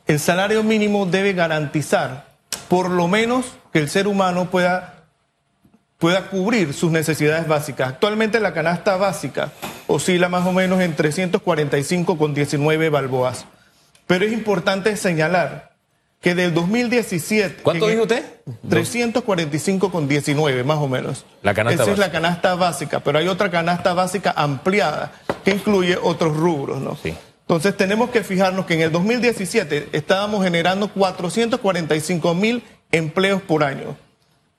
El 0.06 0.18
salario 0.18 0.62
mínimo 0.62 1.04
debe 1.04 1.34
garantizar 1.34 2.28
por 2.68 2.90
lo 2.90 3.08
menos 3.08 3.44
que 3.72 3.78
el 3.80 3.90
ser 3.90 4.08
humano 4.08 4.50
pueda, 4.50 5.04
pueda 5.98 6.28
cubrir 6.30 6.72
sus 6.72 6.90
necesidades 6.90 7.46
básicas. 7.46 7.88
Actualmente 7.88 8.40
la 8.40 8.54
canasta 8.54 8.96
básica 8.96 9.52
oscila 9.86 10.28
más 10.28 10.46
o 10.46 10.52
menos 10.52 10.80
en 10.80 10.96
345 10.96 12.16
con 12.16 12.32
19 12.32 12.88
balboas. 12.88 13.44
Pero 14.06 14.24
es 14.24 14.32
importante 14.32 14.96
señalar 14.96 15.67
que 16.20 16.34
del 16.34 16.52
2017... 16.52 17.62
¿Cuánto 17.62 17.86
dijo 17.86 18.02
usted? 18.02 18.24
345 18.68 19.90
con 19.90 20.08
19, 20.08 20.64
más 20.64 20.78
o 20.78 20.88
menos. 20.88 21.24
La 21.42 21.54
canasta 21.54 21.74
Esa 21.82 21.90
básica. 21.90 21.92
es 21.92 21.98
la 21.98 22.12
canasta 22.12 22.54
básica, 22.54 23.00
pero 23.00 23.18
hay 23.18 23.28
otra 23.28 23.50
canasta 23.50 23.94
básica 23.94 24.32
ampliada 24.36 25.12
que 25.44 25.52
incluye 25.52 25.96
otros 26.02 26.36
rubros, 26.36 26.80
¿no? 26.80 26.96
Sí. 26.96 27.14
Entonces 27.42 27.76
tenemos 27.76 28.10
que 28.10 28.22
fijarnos 28.24 28.66
que 28.66 28.74
en 28.74 28.82
el 28.82 28.92
2017 28.92 29.90
estábamos 29.92 30.44
generando 30.44 30.88
445 30.92 32.34
mil 32.34 32.62
empleos 32.90 33.40
por 33.40 33.62
año. 33.64 33.96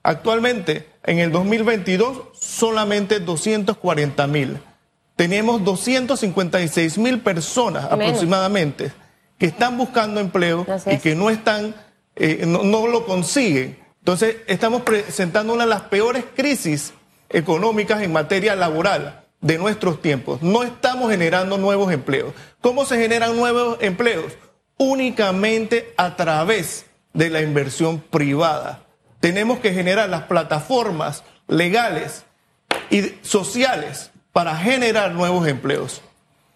Actualmente, 0.02 0.88
en 1.04 1.18
el 1.18 1.30
2022, 1.30 2.22
solamente 2.32 3.20
240 3.20 4.26
mil. 4.26 4.58
Tenemos 5.14 5.62
256 5.62 6.96
mil 6.98 7.20
personas 7.20 7.84
Menos. 7.90 8.08
aproximadamente 8.08 8.92
que 9.40 9.46
están 9.46 9.78
buscando 9.78 10.20
empleo 10.20 10.66
y 10.84 10.98
que 10.98 11.14
no 11.14 11.30
están, 11.30 11.74
eh, 12.14 12.44
no, 12.46 12.62
no 12.62 12.86
lo 12.86 13.06
consiguen. 13.06 13.78
Entonces, 14.00 14.36
estamos 14.46 14.82
presentando 14.82 15.54
una 15.54 15.64
de 15.64 15.70
las 15.70 15.80
peores 15.82 16.24
crisis 16.36 16.92
económicas 17.30 18.02
en 18.02 18.12
materia 18.12 18.54
laboral 18.54 19.24
de 19.40 19.56
nuestros 19.56 20.02
tiempos. 20.02 20.42
No 20.42 20.62
estamos 20.62 21.10
generando 21.10 21.56
nuevos 21.56 21.90
empleos. 21.90 22.34
¿Cómo 22.60 22.84
se 22.84 22.98
generan 22.98 23.34
nuevos 23.34 23.78
empleos? 23.80 24.34
Únicamente 24.76 25.94
a 25.96 26.16
través 26.16 26.84
de 27.14 27.30
la 27.30 27.40
inversión 27.40 27.98
privada. 27.98 28.84
Tenemos 29.20 29.60
que 29.60 29.72
generar 29.72 30.10
las 30.10 30.24
plataformas 30.24 31.24
legales 31.48 32.24
y 32.90 33.14
sociales 33.22 34.10
para 34.32 34.54
generar 34.54 35.12
nuevos 35.12 35.48
empleos. 35.48 36.02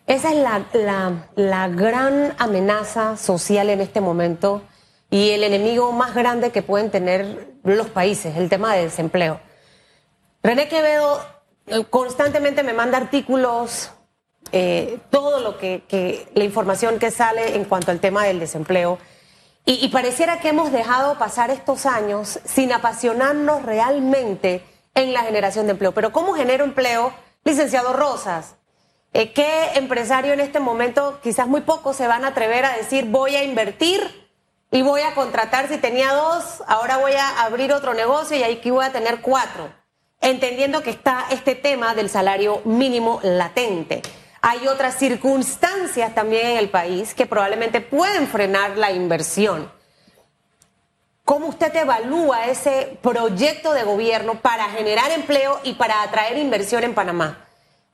Esa 0.07 0.31
es 0.31 0.37
la, 0.37 0.67
la- 0.75 1.29
la 1.35 1.69
gran 1.69 2.35
amenaza 2.39 3.17
social 3.17 3.71
en 3.71 3.81
este 3.81 4.01
momento 4.01 4.63
y 5.11 5.31
el 5.31 5.45
enemigo 5.45 5.93
más 5.93 6.15
grande 6.15 6.51
que 6.51 6.63
pueden 6.63 6.91
tener 6.91 7.55
los 7.63 7.89
países, 7.89 8.37
el 8.37 8.49
tema 8.49 8.75
de 8.75 8.85
desempleo. 8.85 9.41
René 10.43 10.69
Quevedo 10.69 11.21
eh, 11.67 11.85
constantemente 11.89 12.63
me 12.63 12.75
manda 12.75 12.99
artículos, 12.99 13.91
eh, 14.53 14.99
todo 15.11 15.41
lo 15.41 15.57
que, 15.57 16.29
la 16.35 16.45
información 16.45 16.99
que 16.99 17.11
sale 17.11 17.57
en 17.57 17.65
cuanto 17.65 17.91
al 17.91 18.01
tema 18.01 18.25
del 18.25 18.39
desempleo. 18.41 18.99
Y, 19.65 19.83
y 19.83 19.89
pareciera 19.89 20.41
que 20.41 20.51
hemos 20.51 20.71
dejado 20.71 21.17
pasar 21.19 21.51
estos 21.51 21.87
años 21.87 22.39
sin 22.45 22.71
apasionarnos 22.73 23.63
realmente 23.63 24.63
en 24.95 25.15
la 25.15 25.23
generación 25.23 25.65
de 25.67 25.73
empleo. 25.73 25.93
Pero 25.93 26.13
¿cómo 26.13 26.35
genero 26.35 26.65
empleo, 26.65 27.15
licenciado 27.45 27.95
Rosas? 27.95 28.57
Eh, 29.17 29.33
¿Qué 29.33 29.71
empresario 29.77 30.33
en 30.33 30.41
este 30.41 30.59
momento, 30.59 31.21
quizás 31.23 31.47
muy 31.47 31.61
pocos, 31.61 31.95
se 31.95 32.09
van 32.09 32.25
a 32.25 32.29
atrever 32.29 32.65
a 32.65 32.77
decir 32.77 33.05
voy 33.05 33.37
a 33.37 33.45
invertir 33.45 34.29
y 34.73 34.83
voy 34.83 35.03
a 35.03 35.15
contratar, 35.15 35.69
si 35.69 35.79
tenía 35.79 36.13
dos, 36.13 36.65
ahora 36.67 36.97
voy 36.97 37.13
a 37.13 37.45
abrir 37.45 37.73
otro 37.73 37.95
negocio 37.95 38.37
y 38.37 38.43
aquí 38.43 38.73
voy 38.73 38.85
a 38.85 38.91
tener 38.91 39.21
cuatro? 39.21 39.73
Entendiendo 40.21 40.83
que 40.83 40.91
está 40.91 41.27
este 41.31 41.55
tema 41.55 41.95
del 41.95 42.11
salario 42.11 42.61
mínimo 42.65 43.21
latente. 43.23 44.03
Hay 44.43 44.67
otras 44.67 44.97
circunstancias 44.99 46.13
también 46.13 46.49
en 46.49 46.57
el 46.57 46.69
país 46.69 47.15
que 47.15 47.27
probablemente 47.27 47.81
pueden 47.81 48.27
frenar 48.27 48.77
la 48.77 48.91
inversión. 48.91 49.71
¿Cómo 51.25 51.47
usted 51.47 51.75
evalúa 51.77 52.47
ese 52.47 52.99
proyecto 53.01 53.75
de 53.75 53.85
gobierno 53.85 54.41
para 54.41 54.65
generar 54.71 55.13
empleo 55.13 55.61
y 55.63 55.75
para 55.75 56.03
atraer 56.03 56.37
inversión 56.37 56.83
en 56.83 56.95
Panamá? 56.95 57.44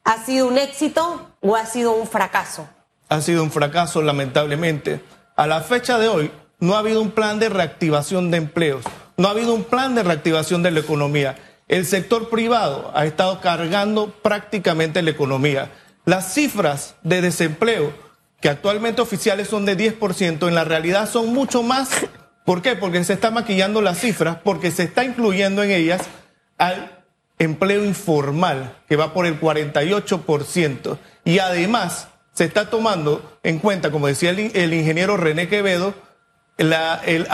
¿Ha 0.04 0.24
sido 0.24 0.48
un 0.48 0.58
éxito 0.58 1.30
o 1.40 1.56
ha 1.56 1.66
sido 1.66 1.92
un 1.92 2.06
fracaso? 2.06 2.68
Ha 3.08 3.20
sido 3.20 3.42
un 3.42 3.50
fracaso, 3.50 4.02
lamentablemente. 4.02 5.00
A 5.36 5.46
la 5.46 5.60
fecha 5.60 5.98
de 5.98 6.08
hoy, 6.08 6.30
no 6.58 6.74
ha 6.74 6.80
habido 6.80 7.00
un 7.00 7.10
plan 7.10 7.38
de 7.38 7.48
reactivación 7.48 8.30
de 8.30 8.38
empleos, 8.38 8.84
no 9.16 9.28
ha 9.28 9.32
habido 9.32 9.54
un 9.54 9.64
plan 9.64 9.94
de 9.94 10.02
reactivación 10.02 10.62
de 10.62 10.70
la 10.70 10.80
economía. 10.80 11.36
El 11.68 11.86
sector 11.86 12.28
privado 12.28 12.90
ha 12.94 13.06
estado 13.06 13.40
cargando 13.40 14.10
prácticamente 14.10 15.02
la 15.02 15.10
economía. 15.10 15.70
Las 16.04 16.34
cifras 16.34 16.96
de 17.02 17.20
desempleo, 17.20 17.92
que 18.40 18.48
actualmente 18.48 19.02
oficiales 19.02 19.48
son 19.48 19.64
de 19.66 19.76
10%, 19.76 20.48
en 20.48 20.54
la 20.54 20.64
realidad 20.64 21.08
son 21.08 21.32
mucho 21.32 21.62
más 21.62 21.90
¿Por 22.50 22.62
qué? 22.62 22.74
Porque 22.74 23.04
se 23.04 23.12
está 23.12 23.30
maquillando 23.30 23.80
las 23.80 24.00
cifras, 24.00 24.38
porque 24.42 24.70
se 24.70 24.82
está 24.82 25.04
incluyendo 25.04 25.62
en 25.62 25.70
ellas 25.70 26.02
al 26.58 26.99
empleo 27.40 27.84
informal, 27.84 28.76
que 28.88 28.96
va 28.96 29.12
por 29.12 29.26
el 29.26 29.40
48%. 29.40 30.98
Y 31.24 31.40
además 31.40 32.08
se 32.32 32.44
está 32.44 32.70
tomando 32.70 33.38
en 33.42 33.58
cuenta, 33.58 33.90
como 33.90 34.06
decía 34.06 34.30
el, 34.30 34.74
ingeniero 34.74 35.16
René 35.16 35.48
Quevedo, 35.48 35.94
la, 36.58 37.00
el, 37.06 37.26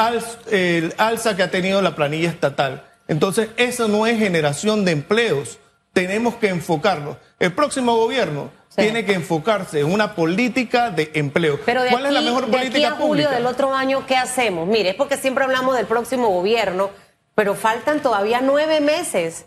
el 0.50 0.94
alza 0.96 1.36
que 1.36 1.42
ha 1.42 1.50
tenido 1.50 1.82
la 1.82 1.96
planilla 1.96 2.30
estatal. 2.30 2.84
Entonces, 3.08 3.50
eso 3.56 3.88
no 3.88 4.06
es 4.06 4.18
generación 4.18 4.84
de 4.84 4.92
empleos. 4.92 5.58
Tenemos 5.92 6.36
que 6.36 6.48
enfocarnos. 6.48 7.16
El 7.38 7.52
próximo 7.52 7.96
gobierno 7.96 8.50
tiene 8.76 9.04
que 9.04 9.14
enfocarse 9.14 9.80
en 9.80 9.92
una 9.92 10.14
política 10.14 10.90
de 10.90 11.10
empleo. 11.14 11.58
Pero 11.64 11.82
¿Cuál 11.90 12.06
es 12.06 12.12
la 12.12 12.20
mejor 12.20 12.46
política 12.46 12.78
de 12.78 12.86
aquí 12.86 12.94
a 12.94 12.96
julio 12.96 13.30
del 13.30 13.46
otro 13.46 13.75
año, 13.75 14.06
¿qué 14.06 14.16
hacemos? 14.16 14.68
Mire, 14.68 14.90
es 14.90 14.94
porque 14.94 15.16
siempre 15.16 15.44
hablamos 15.44 15.76
del 15.76 15.86
próximo 15.86 16.28
gobierno, 16.28 16.90
pero 17.34 17.54
faltan 17.54 18.00
todavía 18.00 18.40
nueve 18.40 18.80
meses. 18.80 19.46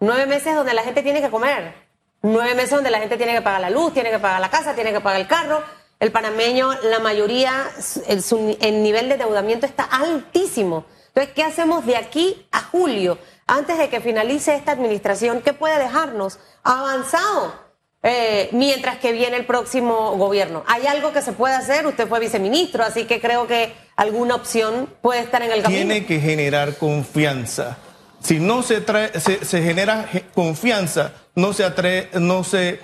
Nueve 0.00 0.26
meses 0.26 0.54
donde 0.54 0.74
la 0.74 0.82
gente 0.82 1.02
tiene 1.02 1.20
que 1.20 1.30
comer. 1.30 1.74
Nueve 2.22 2.54
meses 2.54 2.70
donde 2.70 2.90
la 2.90 2.98
gente 2.98 3.16
tiene 3.16 3.34
que 3.34 3.42
pagar 3.42 3.60
la 3.60 3.70
luz, 3.70 3.92
tiene 3.92 4.10
que 4.10 4.18
pagar 4.18 4.40
la 4.40 4.50
casa, 4.50 4.74
tiene 4.74 4.92
que 4.92 5.00
pagar 5.00 5.20
el 5.20 5.26
carro. 5.26 5.62
El 6.00 6.12
panameño, 6.12 6.72
la 6.84 7.00
mayoría, 7.00 7.68
el, 8.06 8.24
el 8.60 8.82
nivel 8.82 9.08
de 9.08 9.14
endeudamiento 9.14 9.66
está 9.66 9.84
altísimo. 9.84 10.86
Entonces, 11.08 11.32
¿qué 11.34 11.42
hacemos 11.42 11.84
de 11.86 11.96
aquí 11.96 12.46
a 12.52 12.62
julio? 12.62 13.18
Antes 13.48 13.78
de 13.78 13.88
que 13.88 14.00
finalice 14.00 14.54
esta 14.54 14.72
administración, 14.72 15.40
¿qué 15.40 15.52
puede 15.52 15.78
dejarnos 15.78 16.38
avanzado? 16.62 17.66
Eh, 18.04 18.48
mientras 18.52 18.98
que 18.98 19.10
viene 19.10 19.36
el 19.36 19.44
próximo 19.44 20.12
gobierno. 20.16 20.62
¿Hay 20.68 20.86
algo 20.86 21.12
que 21.12 21.20
se 21.20 21.32
puede 21.32 21.56
hacer? 21.56 21.84
Usted 21.84 22.06
fue 22.06 22.20
viceministro, 22.20 22.84
así 22.84 23.06
que 23.06 23.20
creo 23.20 23.48
que 23.48 23.74
alguna 23.96 24.36
opción 24.36 24.88
puede 25.02 25.20
estar 25.20 25.42
en 25.42 25.50
el 25.50 25.62
camino. 25.62 25.80
Tiene 25.80 26.06
que 26.06 26.20
generar 26.20 26.76
confianza. 26.76 27.78
Si 28.20 28.40
no 28.40 28.62
se, 28.62 28.82
se, 29.20 29.62
genera 29.62 30.08
confianza, 30.34 31.12
no 31.34 31.52
se, 31.52 31.64
atrae, 31.64 32.10
no 32.14 32.44
se 32.44 32.80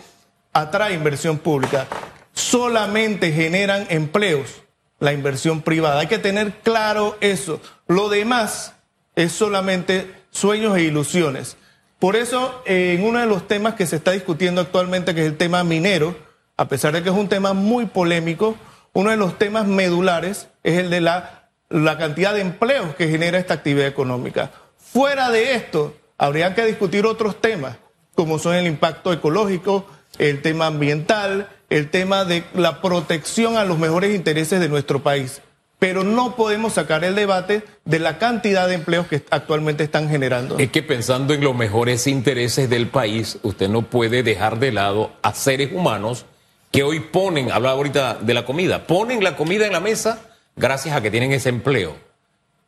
atrae 0.52 0.94
inversión 0.94 1.38
pública. 1.38 1.86
Solamente 2.32 3.32
generan 3.32 3.86
empleos 3.90 4.62
la 5.00 5.12
inversión 5.12 5.62
privada. 5.62 6.00
Hay 6.00 6.06
que 6.06 6.18
tener 6.18 6.60
claro 6.62 7.16
eso. 7.20 7.60
Lo 7.86 8.08
demás 8.08 8.74
es 9.16 9.32
solamente 9.32 10.10
sueños 10.30 10.76
e 10.76 10.82
ilusiones. 10.82 11.56
Por 11.98 12.16
eso, 12.16 12.62
en 12.66 13.04
uno 13.04 13.18
de 13.18 13.26
los 13.26 13.46
temas 13.48 13.74
que 13.74 13.86
se 13.86 13.96
está 13.96 14.12
discutiendo 14.12 14.60
actualmente, 14.60 15.14
que 15.14 15.22
es 15.22 15.26
el 15.26 15.36
tema 15.36 15.64
minero, 15.64 16.16
a 16.56 16.68
pesar 16.68 16.92
de 16.92 17.02
que 17.02 17.08
es 17.08 17.14
un 17.14 17.28
tema 17.28 17.52
muy 17.52 17.86
polémico, 17.86 18.56
uno 18.92 19.10
de 19.10 19.16
los 19.16 19.38
temas 19.38 19.66
medulares 19.66 20.48
es 20.62 20.78
el 20.78 20.90
de 20.90 21.00
la 21.00 21.98
cantidad 21.98 22.34
de 22.34 22.40
empleos 22.40 22.94
que 22.94 23.08
genera 23.08 23.38
esta 23.38 23.54
actividad 23.54 23.86
económica. 23.86 24.50
Fuera 24.94 25.30
de 25.30 25.54
esto, 25.54 25.94
habría 26.16 26.54
que 26.54 26.64
discutir 26.64 27.04
otros 27.04 27.38
temas, 27.40 27.76
como 28.14 28.38
son 28.38 28.54
el 28.54 28.66
impacto 28.66 29.12
ecológico, 29.12 29.84
el 30.18 30.40
tema 30.40 30.66
ambiental, 30.66 31.50
el 31.68 31.90
tema 31.90 32.24
de 32.24 32.44
la 32.54 32.80
protección 32.80 33.58
a 33.58 33.64
los 33.64 33.78
mejores 33.78 34.14
intereses 34.14 34.58
de 34.60 34.70
nuestro 34.70 35.02
país 35.02 35.42
pero 35.84 36.02
no 36.02 36.34
podemos 36.34 36.72
sacar 36.72 37.04
el 37.04 37.14
debate 37.14 37.62
de 37.84 37.98
la 37.98 38.16
cantidad 38.16 38.66
de 38.66 38.72
empleos 38.72 39.06
que 39.06 39.22
actualmente 39.28 39.84
están 39.84 40.08
generando. 40.08 40.58
Es 40.58 40.70
que 40.70 40.82
pensando 40.82 41.34
en 41.34 41.42
los 41.44 41.54
mejores 41.54 42.06
intereses 42.06 42.70
del 42.70 42.88
país, 42.88 43.38
usted 43.42 43.68
no 43.68 43.82
puede 43.82 44.22
dejar 44.22 44.58
de 44.58 44.72
lado 44.72 45.12
a 45.20 45.34
seres 45.34 45.72
humanos 45.74 46.24
que 46.70 46.84
hoy 46.84 47.00
ponen, 47.00 47.52
hablaba 47.52 47.76
ahorita 47.76 48.14
de 48.14 48.32
la 48.32 48.46
comida, 48.46 48.86
ponen 48.86 49.22
la 49.22 49.36
comida 49.36 49.66
en 49.66 49.72
la 49.72 49.80
mesa 49.80 50.22
gracias 50.56 50.96
a 50.96 51.02
que 51.02 51.10
tienen 51.10 51.32
ese 51.32 51.50
empleo. 51.50 51.96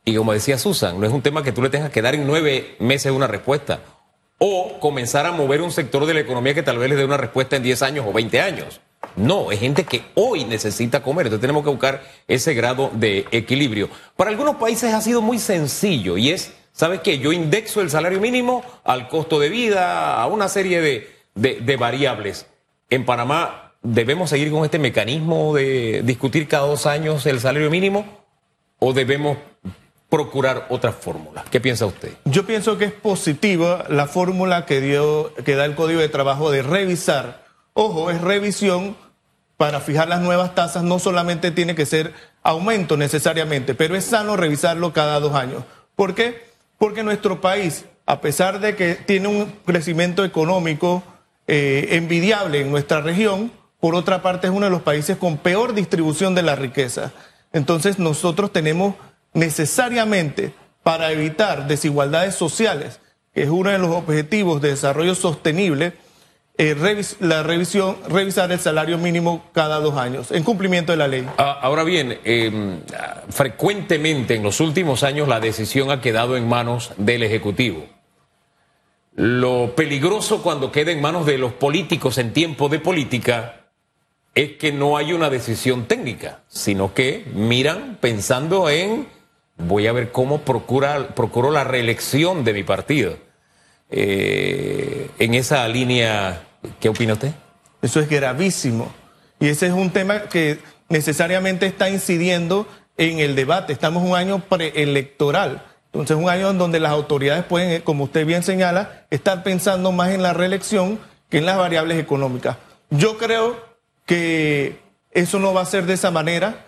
Y 0.09 0.15
como 0.15 0.33
decía 0.33 0.57
Susan, 0.57 1.01
no 1.01 1.05
es 1.05 1.13
un 1.13 1.21
tema 1.21 1.43
que 1.43 1.51
tú 1.51 1.61
le 1.61 1.69
tengas 1.69 1.91
que 1.91 2.01
dar 2.01 2.15
en 2.15 2.29
nueve 2.29 2.77
meses 2.79 3.11
una 3.11 3.27
respuesta. 3.27 3.81
O 4.39 4.79
comenzar 4.79 5.27
a 5.27 5.33
mover 5.33 5.61
un 5.61 5.73
sector 5.73 6.07
de 6.07 6.15
la 6.15 6.21
economía 6.21 6.55
que 6.55 6.63
tal 6.63 6.79
vez 6.79 6.89
le 6.89 6.95
dé 6.95 7.05
una 7.05 7.17
respuesta 7.17 7.57
en 7.57 7.65
diez 7.65 7.83
años 7.83 8.07
o 8.07 8.13
veinte 8.13 8.41
años. 8.41 8.81
No, 9.17 9.51
es 9.51 9.59
gente 9.59 9.83
que 9.83 10.03
hoy 10.15 10.45
necesita 10.45 11.03
comer. 11.03 11.27
Entonces 11.27 11.41
tenemos 11.41 11.65
que 11.65 11.71
buscar 11.71 12.05
ese 12.29 12.55
grado 12.55 12.93
de 12.95 13.27
equilibrio. 13.33 13.91
Para 14.15 14.31
algunos 14.31 14.55
países 14.57 14.95
ha 14.95 15.01
sido 15.01 15.23
muy 15.23 15.41
sencillo 15.41 16.17
y 16.17 16.31
es, 16.31 16.53
¿sabes 16.71 17.01
qué? 17.01 17.19
Yo 17.19 17.33
indexo 17.33 17.81
el 17.81 17.91
salario 17.91 18.21
mínimo 18.21 18.63
al 18.85 19.09
costo 19.09 19.41
de 19.41 19.49
vida, 19.49 20.23
a 20.23 20.27
una 20.29 20.47
serie 20.49 20.81
de, 20.81 21.11
de, 21.35 21.77
variables. 21.77 22.47
En 22.91 23.05
Panamá 23.05 23.73
debemos 23.83 24.31
seguir 24.31 24.53
con 24.53 24.65
este 24.65 24.79
mecanismo 24.79 25.53
de 25.53 26.03
discutir 26.05 26.47
cada 26.47 26.69
dos 26.69 26.87
años 26.87 27.27
el 27.27 27.41
salario 27.41 27.73
mínimo 27.73 28.07
o 28.79 28.93
debemos 28.93 29.39
procurar 30.09 30.67
otras 30.71 30.95
fórmulas. 30.95 31.45
¿Qué 31.51 31.61
piensa 31.61 31.87
usted? 31.87 32.13
Yo 32.25 32.47
pienso 32.47 32.79
que 32.79 32.87
es 32.87 32.93
positiva 32.93 33.85
la 33.89 34.07
fórmula 34.07 34.67
que 34.67 34.81
dio, 34.81 35.35
que 35.45 35.57
da 35.57 35.65
el 35.65 35.75
Código 35.75 36.01
de 36.01 36.09
Trabajo 36.09 36.51
de 36.51 36.63
revisar 36.63 37.47
Ojo, 37.79 38.11
es 38.11 38.23
revisión 38.23 38.97
para 39.59 39.81
fijar 39.81 40.09
las 40.09 40.23
nuevas 40.23 40.55
tasas, 40.55 40.83
no 40.83 40.99
solamente 40.99 41.51
tiene 41.51 41.75
que 41.75 41.85
ser 41.85 42.15
aumento 42.43 42.97
necesariamente, 42.97 43.75
pero 43.75 43.95
es 43.95 44.07
sano 44.07 44.35
revisarlo 44.35 44.95
cada 44.95 45.21
dos 45.21 45.35
años. 45.35 45.63
¿Por 45.95 46.15
qué? 46.15 46.43
Porque 46.79 47.03
nuestro 47.03 47.43
país, 47.43 47.85
a 48.07 48.23
pesar 48.23 48.61
de 48.61 48.77
que 48.77 48.95
tiene 48.95 49.29
un 49.29 49.53
crecimiento 49.67 50.25
económico 50.25 51.03
eh, 51.49 51.89
envidiable 51.91 52.63
en 52.63 52.71
nuestra 52.71 53.03
región, 53.03 53.53
por 53.79 53.95
otra 53.95 54.23
parte 54.23 54.47
es 54.47 54.55
uno 54.55 54.65
de 54.65 54.73
los 54.73 54.81
países 54.81 55.19
con 55.19 55.37
peor 55.37 55.75
distribución 55.75 56.35
de 56.35 56.45
la 56.45 56.57
riqueza. 56.57 57.13
Entonces 57.53 57.99
nosotros 57.99 58.55
tenemos 58.55 58.95
necesariamente, 59.37 60.53
para 60.83 61.13
evitar 61.13 61.69
desigualdades 61.69 62.35
sociales, 62.35 63.01
que 63.35 63.43
es 63.43 63.51
uno 63.51 63.71
de 63.71 63.79
los 63.79 63.91
objetivos 63.91 64.63
de 64.63 64.71
desarrollo 64.71 65.15
sostenible, 65.15 65.93
eh, 66.57 66.75
la 67.21 67.43
revisión, 67.43 67.99
revisar 68.09 68.51
el 68.51 68.59
salario 68.59 68.97
mínimo 68.97 69.45
cada 69.53 69.79
dos 69.79 69.99
años, 69.99 70.33
en 70.33 70.43
cumplimiento 70.43 70.93
de 70.93 70.99
la 70.99 71.07
ley. 71.07 71.29
Ah, 71.37 71.59
ahora 71.61 71.85
bien, 71.85 72.19
em, 72.25 72.81
frecuentemente 73.29 74.35
en 74.35 74.43
los 74.43 74.59
últimos 74.61 75.03
años 75.03 75.29
la 75.29 75.39
decisión 75.39 75.91
ha 75.91 76.01
quedado 76.01 76.39
en 76.39 76.49
manos 76.49 76.93
del 76.97 77.23
Ejecutivo. 77.23 77.85
Lo 79.17 79.75
peligroso 79.77 80.43
cuando 80.43 80.73
queda 80.73 80.93
en 80.93 81.03
manos 81.03 81.27
de 81.27 81.37
los 81.37 81.53
políticos 81.53 82.17
en 82.17 82.33
tiempo 82.33 82.71
de 82.71 82.79
política 82.79 83.67
es 84.35 84.53
que 84.53 84.73
no 84.73 84.97
hay 84.97 85.13
una 85.13 85.29
decisión 85.29 85.85
técnica, 85.85 86.41
sino 86.49 86.95
que 86.95 87.27
miran 87.35 87.99
pensando 88.01 88.71
en 88.71 89.16
voy 89.57 89.87
a 89.87 89.93
ver 89.93 90.13
cómo 90.13 90.43
procura, 90.43 91.15
procuro 91.15 91.51
la 91.51 91.65
reelección 91.65 92.45
de 92.45 92.53
mi 92.53 92.63
partido. 92.63 93.17
Eh, 93.91 95.11
en 95.19 95.35
esa 95.35 95.67
línea 95.69 96.47
¿Qué 96.81 96.89
opina 96.89 97.15
usted? 97.15 97.33
Eso 97.83 98.01
es 98.01 98.09
gravísimo. 98.09 98.93
Y 99.41 99.49
ese 99.49 99.67
es 99.67 99.73
un 99.73 99.91
tema 99.91 100.23
que 100.23 100.59
necesariamente 100.89 101.67
está 101.67 101.91
incidiendo 101.91 102.67
en 102.97 103.19
el 103.19 103.35
debate. 103.37 103.73
Estamos 103.73 104.03
un 104.03 104.17
año 104.17 104.41
preelectoral. 104.41 105.63
Entonces, 105.87 106.17
un 106.17 106.29
año 106.29 106.51
en 106.51 106.59
donde 106.59 106.81
las 106.81 106.93
autoridades 106.93 107.45
pueden, 107.45 107.81
como 107.83 108.05
usted 108.05 108.27
bien 108.27 108.43
señala, 108.43 109.07
estar 109.11 109.43
pensando 109.43 109.93
más 109.93 110.11
en 110.11 110.23
la 110.23 110.33
reelección 110.33 110.99
que 111.31 111.39
en 111.39 111.47
las 111.47 111.57
variables 111.57 111.99
económicas. 111.99 112.57
Yo 112.91 113.19
creo 113.19 113.57
que 114.05 114.79
eso 115.11 115.39
no 115.39 115.55
va 115.55 115.63
a 115.63 115.67
ser 115.67 115.87
de 115.87 115.95
esa 115.95 116.11
manera 116.11 116.67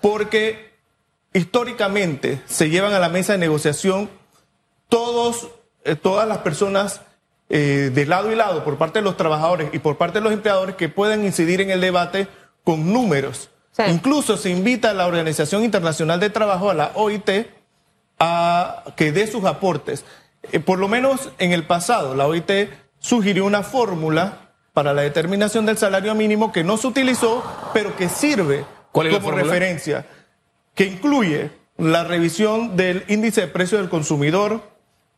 porque 0.00 0.67
históricamente 1.32 2.42
se 2.46 2.70
llevan 2.70 2.92
a 2.92 2.98
la 2.98 3.08
mesa 3.08 3.32
de 3.32 3.38
negociación 3.38 4.10
todos, 4.88 5.48
eh, 5.84 5.96
todas 5.96 6.26
las 6.26 6.38
personas 6.38 7.02
eh, 7.50 7.90
de 7.94 8.06
lado 8.06 8.30
y 8.30 8.34
lado 8.34 8.62
por 8.64 8.76
parte 8.76 8.98
de 8.98 9.04
los 9.04 9.16
trabajadores 9.16 9.70
y 9.72 9.78
por 9.78 9.96
parte 9.96 10.18
de 10.18 10.24
los 10.24 10.32
empleadores 10.32 10.76
que 10.76 10.88
puedan 10.88 11.24
incidir 11.24 11.60
en 11.60 11.70
el 11.70 11.80
debate 11.80 12.28
con 12.64 12.92
números. 12.92 13.50
Incluso 13.86 14.36
se 14.36 14.50
invita 14.50 14.90
a 14.90 14.92
la 14.92 15.06
Organización 15.06 15.62
Internacional 15.62 16.18
de 16.18 16.30
Trabajo, 16.30 16.68
a 16.68 16.74
la 16.74 16.90
OIT, 16.94 17.30
a 18.18 18.82
que 18.96 19.12
dé 19.12 19.28
sus 19.28 19.44
aportes. 19.44 20.04
Eh, 20.50 20.58
por 20.58 20.80
lo 20.80 20.88
menos 20.88 21.30
en 21.38 21.52
el 21.52 21.64
pasado, 21.64 22.16
la 22.16 22.26
OIT 22.26 22.50
sugirió 22.98 23.44
una 23.44 23.62
fórmula 23.62 24.50
para 24.72 24.92
la 24.92 25.02
determinación 25.02 25.64
del 25.64 25.78
salario 25.78 26.14
mínimo 26.14 26.52
que 26.52 26.64
no 26.64 26.76
se 26.76 26.88
utilizó, 26.88 27.44
pero 27.72 27.96
que 27.96 28.08
sirve 28.08 28.64
como 28.92 29.30
referencia, 29.30 30.06
que 30.78 30.84
incluye 30.84 31.50
la 31.76 32.04
revisión 32.04 32.76
del 32.76 33.04
índice 33.08 33.40
de 33.40 33.46
precio 33.48 33.78
del 33.78 33.88
consumidor, 33.88 34.62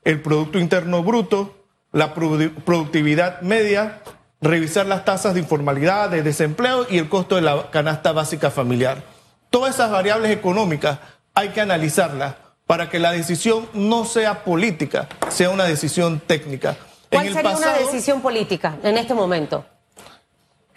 el 0.04 0.22
Producto 0.22 0.58
Interno 0.58 1.02
Bruto, 1.02 1.54
la 1.92 2.14
productividad 2.14 3.42
media, 3.42 4.00
revisar 4.40 4.86
las 4.86 5.04
tasas 5.04 5.34
de 5.34 5.40
informalidad, 5.40 6.08
de 6.08 6.22
desempleo 6.22 6.86
y 6.88 6.96
el 6.96 7.10
costo 7.10 7.34
de 7.34 7.42
la 7.42 7.70
canasta 7.70 8.12
básica 8.12 8.50
familiar. 8.50 9.02
Todas 9.50 9.74
esas 9.74 9.90
variables 9.90 10.30
económicas 10.30 10.98
hay 11.34 11.50
que 11.50 11.60
analizarlas 11.60 12.36
para 12.66 12.88
que 12.88 12.98
la 12.98 13.12
decisión 13.12 13.68
no 13.74 14.06
sea 14.06 14.44
política, 14.44 15.10
sea 15.28 15.50
una 15.50 15.64
decisión 15.64 16.20
técnica. 16.20 16.78
¿Cuál 17.10 17.34
sería 17.34 17.54
una 17.58 17.74
decisión 17.74 18.22
política 18.22 18.78
en 18.82 18.96
este 18.96 19.12
momento? 19.12 19.66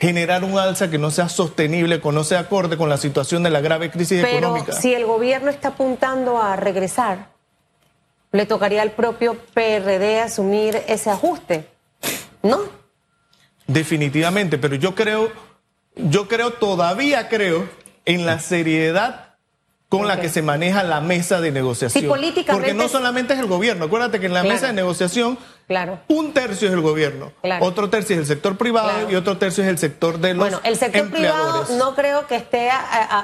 Generar 0.04 0.44
un 0.44 0.60
alza 0.60 0.92
que 0.92 0.98
no 0.98 1.12
sea 1.12 1.30
sostenible, 1.30 2.02
que 2.02 2.12
no 2.12 2.26
sea 2.26 2.40
acorde 2.40 2.76
con 2.76 2.90
la 2.90 2.98
situación 2.98 3.42
de 3.42 3.50
la 3.50 3.62
grave 3.62 3.90
crisis 3.90 4.22
económica. 4.22 4.66
Pero 4.66 4.78
si 4.78 4.94
el 4.94 5.06
gobierno 5.06 5.50
está 5.50 5.70
apuntando 5.70 6.42
a 6.42 6.58
regresar, 6.58 7.30
le 8.34 8.46
tocaría 8.46 8.82
al 8.82 8.92
propio 8.92 9.38
PRD 9.54 10.20
asumir 10.20 10.82
ese 10.90 11.10
ajuste, 11.10 11.70
¿no? 12.42 12.60
Definitivamente, 13.66 14.58
pero 14.58 14.76
yo 14.76 14.94
creo, 14.94 15.32
yo 15.96 16.28
creo, 16.28 16.52
todavía 16.52 17.30
creo 17.30 17.70
en 18.04 18.26
la 18.26 18.40
seriedad 18.40 19.36
con 19.88 20.06
la 20.06 20.20
que 20.20 20.28
se 20.28 20.42
maneja 20.42 20.84
la 20.84 21.00
mesa 21.00 21.40
de 21.40 21.54
negociación. 21.54 22.08
políticamente... 22.08 22.68
Porque 22.68 22.74
no 22.74 22.90
solamente 22.90 23.36
es 23.36 23.40
el 23.40 23.46
gobierno, 23.46 23.86
acuérdate 23.86 24.20
que 24.20 24.26
en 24.26 24.34
la 24.34 24.44
mesa 24.44 24.68
de 24.68 24.74
negociación 24.74 25.38
claro. 25.68 26.00
un 26.08 26.34
tercio 26.34 26.68
es 26.68 26.74
el 26.74 26.82
gobierno, 26.82 27.32
otro 27.60 27.90
tercio 27.90 28.16
es 28.16 28.22
el 28.22 28.28
sector 28.28 28.58
privado 28.58 29.10
y 29.10 29.16
otro 29.16 29.38
tercio 29.38 29.64
es 29.64 29.70
el 29.70 29.78
sector 29.78 30.20
de 30.20 30.34
los 30.34 30.40
Bueno, 30.40 30.62
el 30.64 30.78
sector 30.78 31.10
privado 31.10 31.66
no 31.78 31.96
creo 31.96 32.28
que 32.28 32.36
esté 32.36 32.70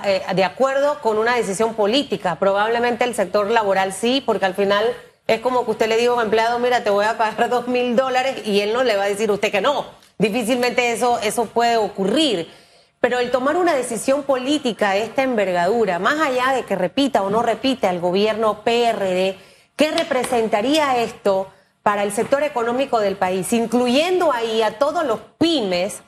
eh, 0.05 0.22
de 0.34 0.43
acuerdo 0.43 1.00
con 1.01 1.17
una 1.17 1.36
decisión 1.36 1.74
política, 1.74 2.36
probablemente 2.36 3.03
el 3.03 3.15
sector 3.15 3.50
laboral 3.50 3.93
sí, 3.93 4.24
porque 4.25 4.46
al 4.46 4.55
final 4.55 4.86
es 5.29 5.41
como 5.41 5.63
que 5.63 5.72
usted 5.72 5.88
le 5.88 5.98
diga 5.98 6.12
a 6.12 6.15
un 6.15 6.22
empleado, 6.24 6.58
mira, 6.58 6.84
te 6.84 6.89
voy 6.89 7.05
a 7.05 7.17
pagar 7.17 7.50
dos 7.50 7.67
mil 7.67 7.96
dólares 7.96 8.41
y 8.46 8.62
él 8.62 8.74
no 8.74 8.84
le 8.84 8.96
va 8.96 9.03
a 9.03 9.10
decir 9.10 9.29
a 9.29 9.34
usted 9.34 9.51
que 9.51 9.62
no. 9.62 9.86
Difícilmente 10.17 10.91
eso, 10.91 11.19
eso 11.19 11.46
puede 11.46 11.77
ocurrir. 11.77 12.50
Pero 13.00 13.19
el 13.19 13.31
tomar 13.31 13.55
una 13.55 13.74
decisión 13.75 14.24
política 14.24 14.91
de 14.91 15.03
esta 15.03 15.22
envergadura, 15.24 16.00
más 16.00 16.19
allá 16.19 16.53
de 16.53 16.63
que 16.63 16.75
repita 16.75 17.22
o 17.22 17.29
no 17.29 17.41
repita 17.41 17.89
el 17.89 18.00
gobierno 18.00 18.63
PRD, 18.63 19.38
¿qué 19.75 19.91
representaría 19.91 20.98
esto 20.98 21.48
para 21.83 22.03
el 22.03 22.12
sector 22.12 22.43
económico 22.43 23.00
del 23.00 23.15
país, 23.15 23.51
incluyendo 23.53 24.31
ahí 24.31 24.62
a 24.62 24.77
todos 24.77 25.05
los 25.05 25.19
pymes 25.38 26.01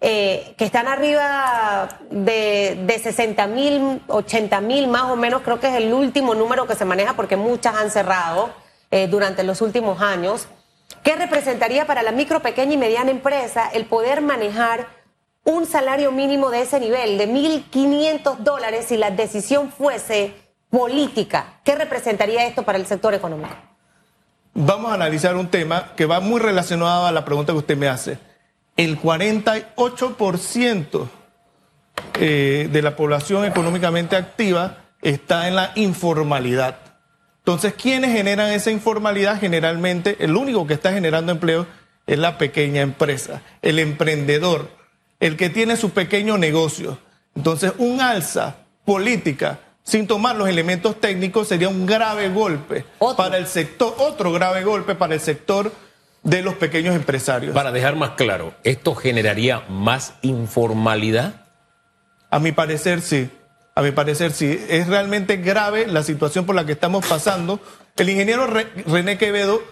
eh, 0.00 0.54
que 0.56 0.64
están 0.64 0.86
arriba 0.86 1.88
de, 2.10 2.78
de 2.86 2.98
60 2.98 3.46
mil, 3.48 4.02
80 4.06 4.60
mil 4.60 4.86
más 4.88 5.04
o 5.04 5.16
menos, 5.16 5.42
creo 5.42 5.58
que 5.58 5.68
es 5.68 5.74
el 5.74 5.92
último 5.92 6.34
número 6.34 6.66
que 6.66 6.76
se 6.76 6.84
maneja 6.84 7.14
porque 7.14 7.36
muchas 7.36 7.74
han 7.74 7.90
cerrado 7.90 8.50
eh, 8.90 9.06
durante 9.06 9.42
los 9.42 9.60
últimos 9.60 10.00
años? 10.00 10.48
¿Qué 11.02 11.14
representaría 11.14 11.86
para 11.86 12.02
la 12.02 12.10
micro, 12.10 12.40
pequeña 12.40 12.72
y 12.72 12.78
mediana 12.78 13.10
empresa 13.10 13.68
el 13.68 13.84
poder 13.84 14.22
manejar 14.22 14.88
un 15.44 15.66
salario 15.66 16.10
mínimo 16.10 16.50
de 16.50 16.62
ese 16.62 16.80
nivel, 16.80 17.18
de 17.18 17.28
1.500 17.28 18.38
dólares, 18.38 18.86
si 18.86 18.96
la 18.96 19.10
decisión 19.10 19.70
fuese 19.70 20.34
política? 20.70 21.60
¿Qué 21.64 21.74
representaría 21.74 22.46
esto 22.46 22.62
para 22.62 22.78
el 22.78 22.86
sector 22.86 23.12
económico? 23.12 23.54
Vamos 24.60 24.90
a 24.90 24.94
analizar 24.94 25.36
un 25.36 25.46
tema 25.46 25.92
que 25.94 26.04
va 26.04 26.18
muy 26.18 26.40
relacionado 26.40 27.06
a 27.06 27.12
la 27.12 27.24
pregunta 27.24 27.52
que 27.52 27.60
usted 27.60 27.76
me 27.76 27.86
hace. 27.86 28.18
El 28.76 29.00
48% 29.00 31.08
eh, 32.14 32.68
de 32.68 32.82
la 32.82 32.96
población 32.96 33.44
económicamente 33.44 34.16
activa 34.16 34.78
está 35.00 35.46
en 35.46 35.54
la 35.54 35.70
informalidad. 35.76 36.76
Entonces, 37.38 37.74
¿quiénes 37.74 38.10
generan 38.10 38.50
esa 38.50 38.72
informalidad? 38.72 39.38
Generalmente, 39.38 40.16
el 40.18 40.34
único 40.34 40.66
que 40.66 40.74
está 40.74 40.92
generando 40.92 41.30
empleo 41.30 41.68
es 42.08 42.18
la 42.18 42.36
pequeña 42.36 42.80
empresa, 42.80 43.42
el 43.62 43.78
emprendedor, 43.78 44.70
el 45.20 45.36
que 45.36 45.50
tiene 45.50 45.76
su 45.76 45.90
pequeño 45.90 46.36
negocio. 46.36 46.98
Entonces, 47.36 47.74
un 47.78 48.00
alza 48.00 48.56
política 48.84 49.60
sin 49.88 50.06
tomar 50.06 50.36
los 50.36 50.50
elementos 50.50 51.00
técnicos 51.00 51.48
sería 51.48 51.70
un 51.70 51.86
grave 51.86 52.28
golpe 52.28 52.84
para 53.16 53.38
el 53.38 53.46
sector, 53.46 53.94
otro 53.96 54.30
grave 54.32 54.62
golpe 54.62 54.94
para 54.94 55.14
el 55.14 55.20
sector 55.20 55.72
de 56.22 56.42
los 56.42 56.56
pequeños 56.56 56.94
empresarios. 56.94 57.54
Para 57.54 57.72
dejar 57.72 57.96
más 57.96 58.10
claro, 58.10 58.52
¿esto 58.64 58.94
generaría 58.94 59.62
más 59.70 60.12
informalidad? 60.20 61.46
A 62.30 62.38
mi 62.38 62.52
parecer 62.52 63.00
sí, 63.00 63.30
a 63.74 63.80
mi 63.80 63.90
parecer 63.90 64.32
sí. 64.32 64.62
Es 64.68 64.88
realmente 64.88 65.38
grave 65.38 65.86
la 65.86 66.02
situación 66.02 66.44
por 66.44 66.54
la 66.54 66.66
que 66.66 66.72
estamos 66.72 67.06
pasando. 67.06 67.58
El 67.96 68.10
ingeniero 68.10 68.46
René 68.46 69.16
Quevedo 69.16 69.62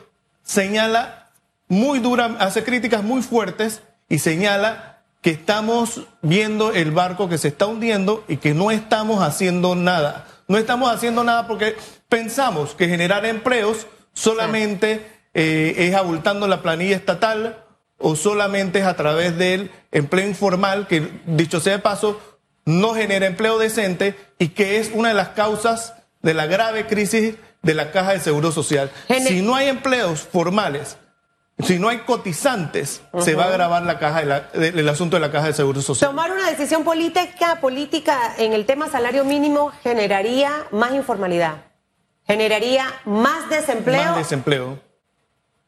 señala 0.42 1.28
muy 1.68 1.98
dura, 1.98 2.36
hace 2.38 2.64
críticas 2.64 3.02
muy 3.04 3.20
fuertes 3.20 3.82
y 4.08 4.20
señala 4.20 4.95
que 5.26 5.32
estamos 5.32 6.02
viendo 6.22 6.72
el 6.72 6.92
barco 6.92 7.28
que 7.28 7.36
se 7.36 7.48
está 7.48 7.66
hundiendo 7.66 8.22
y 8.28 8.36
que 8.36 8.54
no 8.54 8.70
estamos 8.70 9.24
haciendo 9.24 9.74
nada. 9.74 10.28
No 10.46 10.56
estamos 10.56 10.88
haciendo 10.88 11.24
nada 11.24 11.48
porque 11.48 11.74
pensamos 12.08 12.76
que 12.76 12.86
generar 12.86 13.26
empleos 13.26 13.88
solamente 14.12 15.04
eh, 15.34 15.74
es 15.78 15.96
abultando 15.96 16.46
la 16.46 16.62
planilla 16.62 16.94
estatal 16.94 17.64
o 17.98 18.14
solamente 18.14 18.78
es 18.78 18.84
a 18.84 18.94
través 18.94 19.36
del 19.36 19.72
empleo 19.90 20.28
informal, 20.28 20.86
que 20.86 21.10
dicho 21.26 21.58
sea 21.58 21.72
de 21.72 21.82
paso, 21.82 22.20
no 22.64 22.94
genera 22.94 23.26
empleo 23.26 23.58
decente 23.58 24.14
y 24.38 24.50
que 24.50 24.78
es 24.78 24.92
una 24.94 25.08
de 25.08 25.14
las 25.16 25.30
causas 25.30 25.94
de 26.22 26.34
la 26.34 26.46
grave 26.46 26.86
crisis 26.86 27.34
de 27.62 27.74
la 27.74 27.90
caja 27.90 28.12
de 28.12 28.20
seguro 28.20 28.52
social. 28.52 28.92
si 29.26 29.42
no 29.42 29.56
hay 29.56 29.66
empleos 29.66 30.20
formales 30.20 30.98
si 31.64 31.78
no 31.78 31.88
hay 31.88 31.98
cotizantes, 32.00 33.02
se 33.18 33.34
va 33.34 33.44
a 33.44 33.48
agravar 33.48 33.82
la 33.82 33.98
caja 33.98 34.22
el 34.52 34.88
asunto 34.88 35.16
de 35.16 35.20
la 35.20 35.32
caja 35.32 35.46
de 35.46 35.52
seguro 35.54 35.80
social. 35.80 36.10
Tomar 36.10 36.30
una 36.30 36.50
decisión 36.50 36.84
política, 36.84 37.60
política 37.60 38.34
en 38.36 38.52
el 38.52 38.66
tema 38.66 38.90
salario 38.90 39.24
mínimo 39.24 39.72
generaría 39.82 40.66
más 40.70 40.92
informalidad, 40.92 41.64
generaría 42.26 42.86
más 43.06 43.48
desempleo. 43.48 44.04
Más 44.04 44.16
desempleo. 44.18 44.78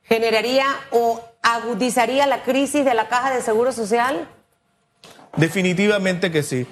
Generaría 0.03 0.66
o 0.90 1.22
agudizaría 1.42 2.27
la 2.27 2.42
crisis 2.42 2.85
de 2.85 2.94
la 2.94 3.09
caja 3.09 3.35
de 3.35 3.40
seguro 3.40 3.72
social. 3.72 4.29
Definitivamente 5.37 6.31
que 6.31 6.42
sí. 6.42 6.66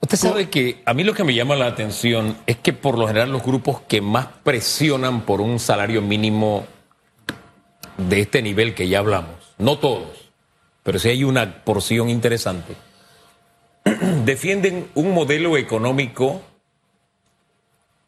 Usted 0.00 0.16
sabe 0.16 0.48
que 0.48 0.82
a 0.84 0.94
mí 0.94 1.02
lo 1.02 1.14
que 1.14 1.24
me 1.24 1.34
llama 1.34 1.56
la 1.56 1.66
atención 1.66 2.38
es 2.46 2.56
que 2.56 2.72
por 2.72 2.96
lo 2.96 3.08
general 3.08 3.32
los 3.32 3.42
grupos 3.42 3.80
que 3.88 4.00
más 4.00 4.28
presionan 4.44 5.22
por 5.22 5.40
un 5.40 5.58
salario 5.58 6.00
mínimo 6.00 6.64
de 7.98 8.20
este 8.20 8.40
nivel 8.40 8.74
que 8.74 8.88
ya 8.88 9.00
hablamos, 9.00 9.36
no 9.58 9.78
todos, 9.78 10.30
pero 10.82 10.98
sí 10.98 11.10
hay 11.10 11.24
una 11.24 11.64
porción 11.64 12.08
interesante, 12.08 12.74
defienden 14.24 14.88
un 14.94 15.12
modelo 15.12 15.56
económico 15.58 16.40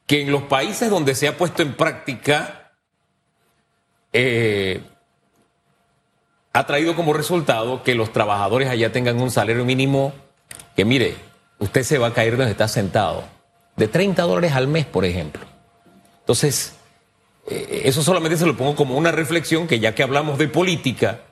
que 0.06 0.22
en 0.22 0.32
los 0.32 0.44
países 0.44 0.90
donde 0.90 1.14
se 1.14 1.28
ha 1.28 1.36
puesto 1.36 1.62
en 1.62 1.74
práctica 1.74 2.72
eh, 4.12 4.80
ha 6.52 6.66
traído 6.66 6.96
como 6.96 7.12
resultado 7.12 7.82
que 7.82 7.94
los 7.94 8.12
trabajadores 8.12 8.68
allá 8.68 8.90
tengan 8.90 9.20
un 9.20 9.30
salario 9.30 9.64
mínimo 9.64 10.12
que, 10.74 10.84
mire, 10.84 11.16
usted 11.58 11.82
se 11.84 11.98
va 11.98 12.08
a 12.08 12.12
caer 12.12 12.36
donde 12.36 12.50
está 12.50 12.66
sentado, 12.66 13.24
de 13.76 13.86
30 13.86 14.22
dólares 14.22 14.52
al 14.52 14.66
mes, 14.66 14.86
por 14.86 15.04
ejemplo. 15.04 15.42
Entonces, 16.20 16.74
eh, 17.50 17.82
eso 17.84 18.02
solamente 18.02 18.36
se 18.38 18.46
lo 18.46 18.56
pongo 18.56 18.76
como 18.76 18.96
una 18.96 19.10
reflexión 19.10 19.66
que 19.66 19.80
ya 19.80 19.94
que 19.94 20.04
hablamos 20.04 20.38
de 20.38 20.48
política 20.48 21.22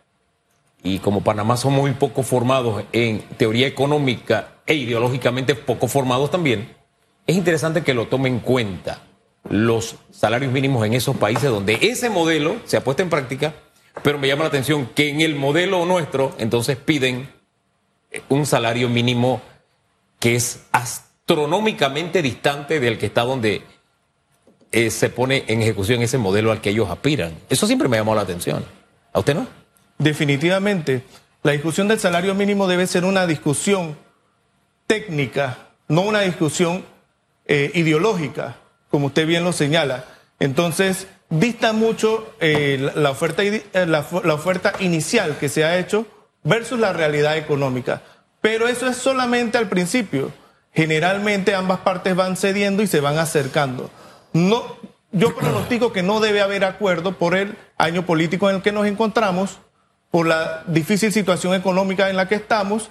y 0.82 0.98
como 0.98 1.22
Panamá 1.22 1.56
somos 1.56 1.80
muy 1.80 1.92
poco 1.92 2.22
formados 2.22 2.84
en 2.92 3.20
teoría 3.36 3.66
económica 3.66 4.56
e 4.66 4.74
ideológicamente 4.74 5.54
poco 5.54 5.88
formados 5.88 6.30
también, 6.30 6.74
es 7.26 7.36
interesante 7.36 7.82
que 7.82 7.94
lo 7.94 8.08
tomen 8.08 8.34
en 8.34 8.40
cuenta 8.40 9.02
los 9.48 9.96
salarios 10.10 10.52
mínimos 10.52 10.84
en 10.84 10.94
esos 10.94 11.16
países 11.16 11.50
donde 11.50 11.78
ese 11.80 12.10
modelo 12.10 12.56
se 12.64 12.76
ha 12.76 12.84
puesto 12.84 13.02
en 13.02 13.10
práctica, 13.10 13.54
pero 14.02 14.18
me 14.18 14.28
llama 14.28 14.42
la 14.42 14.48
atención 14.48 14.88
que 14.94 15.10
en 15.10 15.20
el 15.20 15.36
modelo 15.36 15.84
nuestro 15.86 16.34
entonces 16.38 16.76
piden 16.76 17.30
un 18.28 18.46
salario 18.46 18.88
mínimo 18.88 19.40
que 20.18 20.34
es 20.34 20.66
astronómicamente 20.72 22.22
distante 22.22 22.80
del 22.80 22.98
que 22.98 23.06
está 23.06 23.22
donde 23.22 23.62
eh, 24.72 24.90
se 24.90 25.08
pone 25.08 25.44
en 25.48 25.62
ejecución 25.62 26.02
ese 26.02 26.18
modelo 26.18 26.52
al 26.52 26.60
que 26.60 26.70
ellos 26.70 26.90
aspiran. 26.90 27.34
Eso 27.48 27.66
siempre 27.66 27.88
me 27.88 27.96
llamó 27.96 28.14
la 28.14 28.22
atención. 28.22 28.64
¿A 29.12 29.20
usted 29.20 29.34
no? 29.34 29.46
Definitivamente. 29.98 31.02
La 31.42 31.52
discusión 31.52 31.88
del 31.88 31.98
salario 31.98 32.34
mínimo 32.34 32.66
debe 32.66 32.86
ser 32.86 33.04
una 33.04 33.26
discusión 33.26 33.96
técnica, 34.86 35.58
no 35.88 36.02
una 36.02 36.20
discusión 36.20 36.84
eh, 37.46 37.70
ideológica, 37.74 38.56
como 38.90 39.06
usted 39.06 39.26
bien 39.26 39.44
lo 39.44 39.52
señala. 39.52 40.04
Entonces, 40.40 41.06
dista 41.30 41.72
mucho 41.72 42.34
eh, 42.40 42.90
la, 42.94 43.10
oferta, 43.10 43.42
la 43.74 44.34
oferta 44.34 44.72
inicial 44.80 45.36
que 45.38 45.48
se 45.48 45.64
ha 45.64 45.78
hecho 45.78 46.06
versus 46.42 46.78
la 46.78 46.92
realidad 46.92 47.36
económica. 47.36 48.02
Pero 48.40 48.68
eso 48.68 48.88
es 48.88 48.96
solamente 48.96 49.58
al 49.58 49.68
principio. 49.68 50.32
Generalmente 50.72 51.54
ambas 51.54 51.80
partes 51.80 52.14
van 52.14 52.36
cediendo 52.36 52.82
y 52.82 52.86
se 52.86 53.00
van 53.00 53.18
acercando. 53.18 53.90
No, 54.32 54.62
yo 55.12 55.34
pronostico 55.34 55.92
que 55.92 56.02
no 56.02 56.20
debe 56.20 56.40
haber 56.40 56.64
acuerdo 56.64 57.12
por 57.12 57.34
el 57.34 57.56
año 57.76 58.04
político 58.04 58.50
en 58.50 58.56
el 58.56 58.62
que 58.62 58.72
nos 58.72 58.86
encontramos, 58.86 59.58
por 60.10 60.26
la 60.26 60.64
difícil 60.66 61.12
situación 61.12 61.54
económica 61.54 62.10
en 62.10 62.16
la 62.16 62.28
que 62.28 62.34
estamos, 62.34 62.90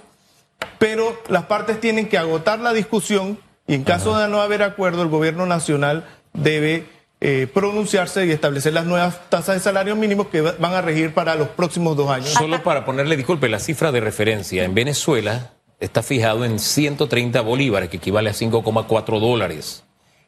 pero 0.78 1.20
las 1.28 1.44
partes 1.44 1.80
tienen 1.80 2.08
que 2.08 2.18
agotar 2.18 2.58
la 2.60 2.72
discusión 2.72 3.38
y 3.66 3.74
en 3.74 3.84
caso 3.84 4.18
de 4.18 4.28
no 4.28 4.40
haber 4.40 4.62
acuerdo, 4.62 5.02
el 5.02 5.08
gobierno 5.08 5.44
nacional 5.44 6.08
debe 6.32 6.86
eh, 7.20 7.46
pronunciarse 7.52 8.24
y 8.26 8.30
establecer 8.30 8.72
las 8.72 8.86
nuevas 8.86 9.28
tasas 9.28 9.56
de 9.56 9.60
salario 9.60 9.94
mínimo 9.94 10.30
que 10.30 10.40
van 10.40 10.72
a 10.72 10.80
regir 10.80 11.12
para 11.12 11.34
los 11.34 11.48
próximos 11.48 11.96
dos 11.96 12.10
años. 12.10 12.30
Solo 12.30 12.62
para 12.62 12.84
ponerle, 12.84 13.16
disculpe, 13.16 13.48
la 13.48 13.58
cifra 13.58 13.92
de 13.92 14.00
referencia. 14.00 14.64
En 14.64 14.74
Venezuela 14.74 15.52
está 15.80 16.02
fijado 16.02 16.44
en 16.44 16.58
130 16.58 17.40
bolívares, 17.42 17.90
que 17.90 17.98
equivale 17.98 18.30
a 18.30 18.34
5,4 18.34 19.20
dólares. 19.20 19.84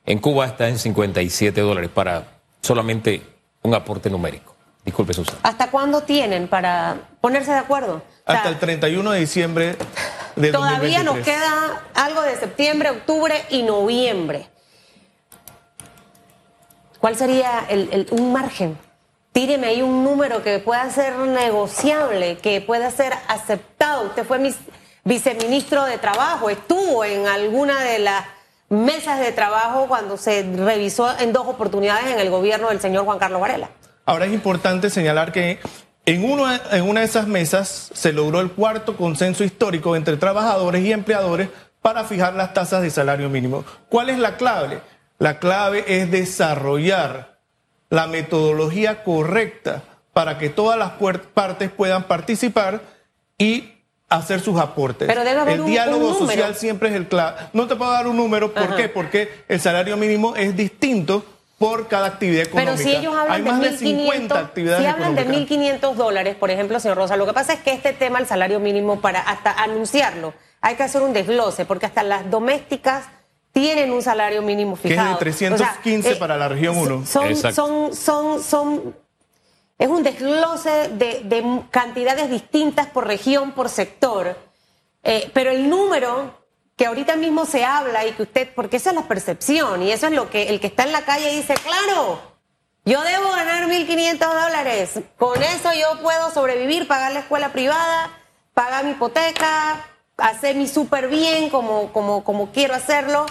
En 0.07 0.19
Cuba 0.19 0.47
está 0.47 0.69
en 0.69 0.79
57 0.79 1.61
dólares 1.61 1.91
para 1.93 2.25
solamente 2.61 3.23
un 3.63 3.75
aporte 3.75 4.11
numérico. 4.11 4.57
Disculpe, 4.85 5.13
Susana. 5.13 5.39
¿Hasta 5.43 5.71
cuándo 5.71 6.03
tienen 6.03 6.49
para 6.49 6.97
ponerse 7.21 7.51
de 7.53 7.59
acuerdo? 7.59 8.03
Hasta 8.25 8.49
el 8.49 8.59
31 8.59 9.11
de 9.11 9.21
diciembre 9.21 9.77
de 10.37 10.53
Todavía 10.53 11.03
nos 11.03 11.19
queda 11.19 11.83
algo 11.95 12.23
de 12.23 12.37
septiembre, 12.37 12.91
octubre 12.91 13.45
y 13.51 13.63
noviembre. 13.63 14.49
¿Cuál 16.99 17.17
sería 17.17 17.67
un 18.11 18.33
margen? 18.33 18.79
Tíreme 19.33 19.69
ahí 19.69 19.83
un 19.83 20.03
número 20.03 20.43
que 20.43 20.59
pueda 20.59 20.91
ser 20.91 21.17
negociable, 21.17 22.39
que 22.39 22.61
pueda 22.61 22.91
ser 22.91 23.13
aceptado. 23.29 24.07
Usted 24.07 24.27
fue 24.27 24.39
mi 24.39 24.55
viceministro 25.05 25.85
de 25.85 25.99
Trabajo, 25.99 26.51
estuvo 26.51 27.05
en 27.05 27.27
alguna 27.27 27.83
de 27.85 28.01
las 28.01 28.25
mesas 28.71 29.21
de 29.21 29.33
trabajo 29.33 29.87
cuando 29.89 30.17
se 30.17 30.43
revisó 30.43 31.19
en 31.19 31.33
dos 31.33 31.47
oportunidades 31.47 32.07
en 32.07 32.21
el 32.21 32.31
gobierno 32.31 32.69
del 32.69 32.81
señor 32.81 33.05
Juan 33.05 33.19
Carlos 33.19 33.41
Varela. 33.41 33.69
Ahora 34.07 34.27
es 34.27 34.33
importante 34.33 34.89
señalar 34.89 35.33
que 35.33 35.59
en, 36.07 36.25
una 36.25 36.59
de 36.59 37.05
esas 37.05 37.27
mesas 37.27 37.91
se 37.93 38.13
logró 38.13 38.41
el 38.41 38.53
cuarto 38.53 38.97
consenso 38.97 39.45
histórico 39.45 39.97
entre 39.97 40.17
trabajadores 40.17 40.85
y 40.85 40.93
empleadores 40.93 41.49
para 41.83 42.05
fijar 42.05 42.35
las 42.35 42.55
tasas 42.55 42.83
de 42.83 42.91
salario 42.91 43.29
mínimo. 43.29 43.65
¿Cuál 43.89 44.09
es 44.09 44.19
la 44.19 44.37
clave? 44.37 44.81
La 45.19 45.39
clave 45.39 45.85
es 45.87 46.11
desarrollar 46.11 47.41
la 47.91 48.07
metodología 48.07 49.03
correcta 49.03 49.83
para 50.13 50.39
que 50.39 50.49
todas 50.49 50.79
las 50.79 50.93
partes 51.35 51.71
puedan 51.71 52.05
participar 52.05 52.81
y 53.37 53.80
hacer 54.11 54.41
sus 54.41 54.61
aportes. 54.61 55.09
Pero 55.09 55.25
debe 55.25 55.41
haber 55.41 55.61
el 55.61 55.65
diálogo 55.65 56.15
social 56.15 56.55
siempre 56.55 56.91
es 56.91 56.95
el 56.97 57.07
clave. 57.07 57.39
No 57.53 57.67
te 57.67 57.77
puedo 57.77 57.93
dar 57.93 58.07
un 58.07 58.17
número, 58.17 58.53
¿por 58.53 58.77
qué? 58.77 58.89
Porque 58.89 59.45
el 59.49 59.61
salario 59.61 59.97
mínimo 59.97 60.37
es 60.37 60.55
distinto 60.55 61.25
por 61.59 61.89
cada 61.89 62.09
actividad 62.09 62.45
económica. 62.45 62.75
Pero 62.77 62.91
si 62.91 62.97
ellos 62.97 63.15
hablan 63.15 63.45
de 63.61 63.71
1.500 63.71 64.79
si 64.79 64.87
hablan 64.87 65.15
de 65.15 65.29
1.500 65.29 65.95
dólares, 65.95 66.35
por 66.35 66.51
ejemplo, 66.51 66.81
señor 66.81 66.97
Rosa, 66.97 67.17
lo 67.17 67.27
que 67.27 67.33
pasa 67.33 67.53
es 67.53 67.61
que 67.61 67.73
este 67.73 67.93
tema, 67.93 68.19
el 68.19 68.27
salario 68.27 68.61
mínimo, 68.61 69.01
para 69.01 69.21
hasta 69.21 69.53
anunciarlo, 69.53 70.35
hay 70.61 70.75
que 70.75 70.83
hacer 70.83 71.03
un 71.03 71.13
desglose, 71.13 71.65
porque 71.65 71.87
hasta 71.87 72.03
las 72.03 72.31
domésticas 72.31 73.07
tienen 73.53 73.93
un 73.93 74.03
salario 74.03 74.43
mínimo 74.43 74.75
fijado. 74.75 75.19
Que 75.19 75.29
es 75.29 75.39
de 75.39 75.47
315 75.47 76.17
para 76.17 76.37
la 76.37 76.49
región 76.49 76.77
1. 76.77 77.07
Son, 77.07 77.37
son, 77.37 77.95
son, 77.95 78.43
son, 78.43 78.97
es 79.81 79.89
un 79.89 80.03
desglose 80.03 80.91
de, 80.91 81.63
cantidades 81.71 82.29
distintas 82.29 82.87
por 82.87 83.07
región, 83.07 83.53
por 83.53 83.71
sector. 83.71 84.37
Eh, 85.03 85.31
pero 85.33 85.51
el 85.51 85.71
número 85.71 86.39
que 86.77 86.85
ahorita 86.85 87.17
mismo 87.17 87.47
se 87.47 87.65
habla 87.65 88.07
y 88.07 88.13
que 88.13 88.25
usted, 88.25 88.49
porque 88.55 88.77
esa 88.77 88.91
es 88.91 88.97
la 88.97 89.09
percepción 89.09 89.83
y 89.83 89.91
eso 89.91 90.07
es 90.07 90.13
lo 90.13 90.29
que 90.29 90.51
el 90.51 90.61
que 90.61 90.67
está 90.67 90.83
en 90.83 90.93
la 90.93 91.07
calle 91.07 91.35
dice, 91.35 91.55
claro, 91.55 92.21
yo 92.85 93.01
debo 93.01 93.31
ganar 93.31 93.71
1.500 93.71 94.19
dólares, 94.19 95.01
con 95.17 95.43
eso 95.43 95.71
yo 95.73 96.03
puedo 96.03 96.31
sobrevivir, 96.31 96.87
pagar 96.87 97.13
la 97.13 97.21
escuela 97.21 97.51
privada, 97.51 98.11
pagar 98.53 98.85
mi 98.85 98.91
hipoteca, 98.91 99.89
hacer 100.19 100.57
mi 100.57 100.69
súper 100.69 101.09
bien 101.09 101.49
como, 101.49 101.91
como, 101.95 102.23
como 102.23 102.53
quiero 102.53 102.75
hacerlo. 102.75 103.25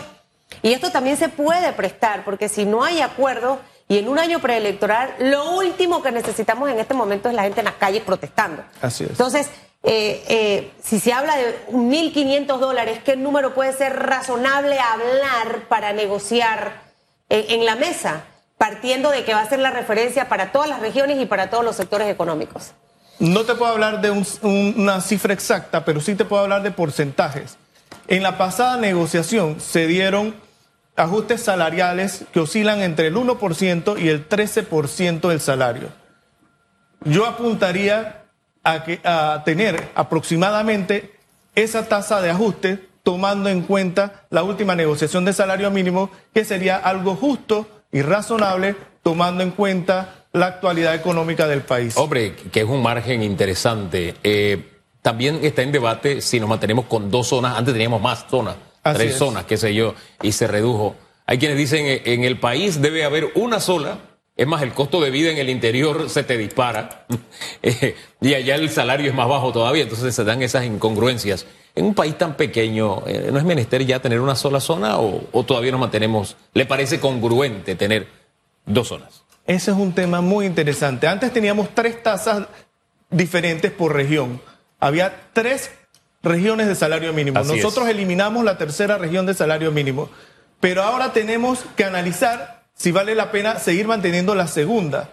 Y 0.64 0.74
esto 0.74 0.92
también 0.92 1.16
se 1.16 1.30
puede 1.30 1.74
prestar, 1.74 2.26
porque 2.26 2.50
si 2.50 2.66
no 2.66 2.84
hay 2.84 3.02
acuerdo 3.02 3.60
y 3.92 3.98
en 3.98 4.08
un 4.08 4.20
año 4.20 4.40
preelectoral, 4.40 5.16
lo 5.18 5.56
último 5.56 6.04
que 6.04 6.12
necesitamos 6.12 6.70
en 6.70 6.80
este 6.80 6.94
momento 6.94 7.28
es 7.28 7.34
la 7.34 7.42
gente 7.42 7.62
en 7.62 7.66
las 7.66 7.74
calles 7.74 8.04
protestando. 8.04 8.64
Así 8.84 9.04
es. 9.04 9.10
Entonces, 9.10 9.48
eh, 9.82 10.24
eh, 10.28 10.72
si 10.84 11.00
se 11.00 11.12
habla 11.12 11.36
de 11.36 11.66
1.500 11.72 12.60
dólares, 12.60 13.00
¿qué 13.04 13.16
número 13.16 13.56
puede 13.56 13.74
ser 13.74 13.96
razonable 13.96 14.78
hablar 14.80 15.64
para 15.70 15.92
negociar 15.92 16.84
en, 17.30 17.66
la 17.66 17.76
mesa? 17.76 18.26
Partiendo 18.60 19.10
de 19.10 19.26
que 19.26 19.34
va 19.34 19.42
a 19.42 19.50
ser 19.50 19.58
la 19.58 19.72
referencia 19.72 20.30
para 20.30 20.52
todas 20.52 20.70
las 20.70 20.82
regiones 20.82 21.20
y 21.20 21.26
para 21.26 21.50
todos 21.50 21.66
los 21.66 21.76
sectores 21.76 22.10
económicos. 22.10 22.74
No 23.18 23.44
te 23.44 23.56
puedo 23.56 23.72
hablar 23.72 24.02
de 24.02 24.12
una 24.44 25.02
cifra 25.02 25.34
exacta, 25.34 25.84
pero 25.84 26.00
sí 26.00 26.14
te 26.14 26.26
puedo 26.26 26.44
hablar 26.44 26.62
de 26.62 26.70
porcentajes. 26.70 27.58
En 28.08 28.22
la 28.22 28.38
pasada 28.38 28.78
negociación 28.78 29.60
se 29.60 29.88
dieron 29.88 30.36
ajustes 31.00 31.42
salariales 31.42 32.26
que 32.34 32.42
oscilan 32.42 32.82
entre 32.82 33.08
el 33.08 33.16
1% 33.16 34.00
y 34.00 34.10
el 34.10 34.28
13% 34.28 35.30
del 35.30 35.40
salario. 35.40 35.90
Yo 37.06 37.26
apuntaría 37.26 38.26
a, 38.64 38.84
que, 38.84 39.00
a 39.04 39.42
tener 39.46 39.90
aproximadamente 39.96 41.16
esa 41.56 41.88
tasa 41.88 42.22
de 42.22 42.30
ajuste 42.30 42.90
tomando 43.04 43.50
en 43.50 43.62
cuenta 43.62 44.26
la 44.30 44.44
última 44.44 44.76
negociación 44.76 45.24
de 45.24 45.34
salario 45.34 45.72
mínimo, 45.72 46.12
que 46.34 46.44
sería 46.44 46.76
algo 46.76 47.16
justo 47.16 47.68
y 47.92 48.02
razonable 48.02 48.76
tomando 49.02 49.42
en 49.42 49.52
cuenta 49.52 50.26
la 50.34 50.48
actualidad 50.48 50.94
económica 50.94 51.48
del 51.48 51.62
país. 51.62 51.98
Hombre, 51.98 52.36
que 52.36 52.60
es 52.60 52.68
un 52.68 52.84
margen 52.84 53.24
interesante. 53.24 54.16
Eh, 54.22 54.74
también 55.02 55.40
está 55.44 55.62
en 55.62 55.72
debate 55.72 56.22
si 56.22 56.40
nos 56.40 56.50
mantenemos 56.50 56.86
con 56.86 57.10
dos 57.10 57.28
zonas. 57.28 57.58
Antes 57.58 57.74
teníamos 57.74 58.02
más 58.02 58.26
zonas, 58.30 58.58
tres 58.84 59.16
zonas, 59.16 59.46
qué 59.46 59.58
sé 59.58 59.74
yo, 59.74 59.96
y 60.22 60.32
se 60.32 60.48
redujo. 60.48 60.96
Hay 61.26 61.38
quienes 61.38 61.58
dicen 61.58 61.86
eh, 61.86 62.02
en 62.06 62.24
el 62.24 62.40
país 62.40 62.82
debe 62.82 63.04
haber 63.04 63.32
una 63.36 63.60
sola. 63.60 64.00
Es 64.36 64.48
más, 64.48 64.62
el 64.62 64.74
costo 64.74 65.02
de 65.02 65.12
vida 65.12 65.32
en 65.32 65.38
el 65.38 65.50
interior 65.50 66.10
se 66.10 66.24
te 66.24 66.38
dispara 66.38 67.06
eh, 67.62 67.96
y 68.22 68.34
allá 68.34 68.56
el 68.56 68.70
salario 68.70 69.10
es 69.10 69.16
más 69.16 69.28
bajo 69.28 69.52
todavía, 69.52 69.84
entonces 69.84 70.16
se 70.16 70.24
dan 70.24 70.42
esas 70.42 70.66
incongruencias. 70.66 71.46
En 71.76 71.86
un 71.86 71.94
país 71.94 72.18
tan 72.18 72.36
pequeño, 72.36 73.04
¿no 73.32 73.38
es 73.38 73.46
menester 73.46 73.86
ya 73.86 74.02
tener 74.02 74.20
una 74.20 74.36
sola 74.36 74.60
zona 74.60 74.98
o, 74.98 75.24
o 75.32 75.44
todavía 75.44 75.72
nos 75.72 75.80
mantenemos? 75.80 76.36
¿Le 76.54 76.66
parece 76.66 77.00
congruente 77.00 77.76
tener 77.76 78.08
dos 78.66 78.88
zonas? 78.88 79.24
Ese 79.46 79.72
es 79.72 79.78
un 79.78 79.94
tema 79.94 80.22
muy 80.22 80.46
interesante. 80.46 81.08
Antes 81.08 81.32
teníamos 81.34 81.70
tres 81.74 82.04
tasas 82.04 82.48
diferentes 83.10 83.72
por 83.72 83.94
región. 83.94 84.42
Había 84.80 85.30
tres 85.34 85.72
regiones 86.24 86.68
de 86.68 86.76
salario 86.76 87.14
mínimo. 87.14 87.42
Nosotros 87.44 87.88
eliminamos 87.88 88.44
la 88.44 88.58
tercera 88.58 88.98
región 88.98 89.26
de 89.26 89.34
salario 89.34 89.72
mínimo. 89.72 90.10
Pero 90.60 90.84
ahora 90.84 91.14
tenemos 91.14 91.64
que 91.76 91.86
analizar 91.86 92.64
si 92.76 92.92
vale 92.92 93.16
la 93.16 93.32
pena 93.32 93.60
seguir 93.60 93.88
manteniendo 93.88 94.36
la 94.36 94.48
segunda. 94.48 95.10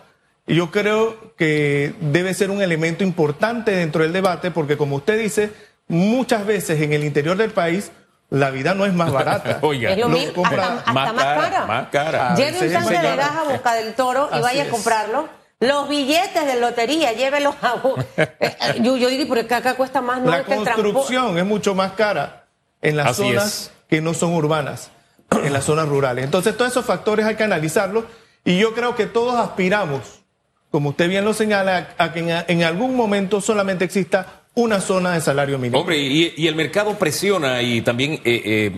Y 0.46 0.54
yo 0.56 0.70
creo 0.70 1.34
que 1.36 1.94
debe 2.00 2.34
ser 2.34 2.50
un 2.50 2.62
elemento 2.62 3.04
importante 3.04 3.72
dentro 3.72 4.02
del 4.02 4.12
debate 4.12 4.50
porque, 4.50 4.76
como 4.76 4.96
usted 4.96 5.18
dice, 5.18 5.52
muchas 5.88 6.46
veces 6.46 6.80
en 6.80 6.92
el 6.92 7.04
interior 7.04 7.36
del 7.36 7.50
país 7.50 7.90
la 8.28 8.50
vida 8.50 8.74
no 8.74 8.86
es 8.86 8.94
más 8.94 9.12
barata. 9.12 9.58
Oiga, 9.62 9.90
es 9.90 9.98
lo 9.98 10.08
mismo, 10.08 10.44
hasta, 10.44 10.92
más, 10.92 11.12
cara, 11.12 11.66
más 11.66 11.88
cara. 11.88 12.34
Lleve 12.34 12.66
un 12.66 12.72
tanque 12.72 12.98
de 12.98 13.16
gas 13.16 13.30
a 13.30 13.42
Boca 13.44 13.74
del 13.74 13.94
Toro 13.94 14.28
y 14.36 14.40
vaya 14.40 14.64
a 14.64 14.68
comprarlo. 14.68 15.28
Los 15.60 15.88
billetes 15.88 16.46
de 16.46 16.60
lotería, 16.60 17.12
llévelos 17.12 17.54
a... 17.62 17.82
Eh, 18.16 18.36
eh, 18.40 18.80
yo, 18.82 18.96
yo 18.96 19.08
digo, 19.08 19.26
porque 19.28 19.54
acá 19.54 19.74
cuesta 19.74 20.02
más. 20.02 20.20
No 20.20 20.30
la 20.30 20.44
construcción 20.44 21.38
es 21.38 21.46
mucho 21.46 21.74
más 21.74 21.92
cara 21.92 22.46
en 22.82 22.96
las 22.96 23.16
zonas 23.16 23.70
que 23.88 24.00
no 24.00 24.14
son 24.14 24.34
urbanas, 24.34 24.90
en 25.30 25.52
las 25.52 25.64
zonas 25.64 25.88
rurales. 25.88 26.24
Entonces, 26.24 26.56
todos 26.56 26.72
esos 26.72 26.84
factores 26.84 27.24
hay 27.24 27.36
que 27.36 27.44
analizarlos 27.44 28.04
y 28.44 28.58
yo 28.58 28.74
creo 28.74 28.94
que 28.94 29.06
todos 29.06 29.34
aspiramos, 29.34 30.22
como 30.70 30.90
usted 30.90 31.08
bien 31.08 31.24
lo 31.24 31.32
señala, 31.32 31.94
a 31.96 32.12
que 32.12 32.44
en 32.46 32.62
algún 32.62 32.94
momento 32.94 33.40
solamente 33.40 33.84
exista 33.84 34.44
una 34.56 34.80
zona 34.80 35.12
de 35.12 35.20
salario 35.20 35.58
mínimo. 35.58 35.80
Hombre, 35.80 35.98
y, 35.98 36.46
el 36.46 36.54
mercado 36.54 36.94
presiona 36.98 37.62
y 37.62 37.82
también 37.82 38.14
eh, 38.14 38.20
eh, 38.24 38.72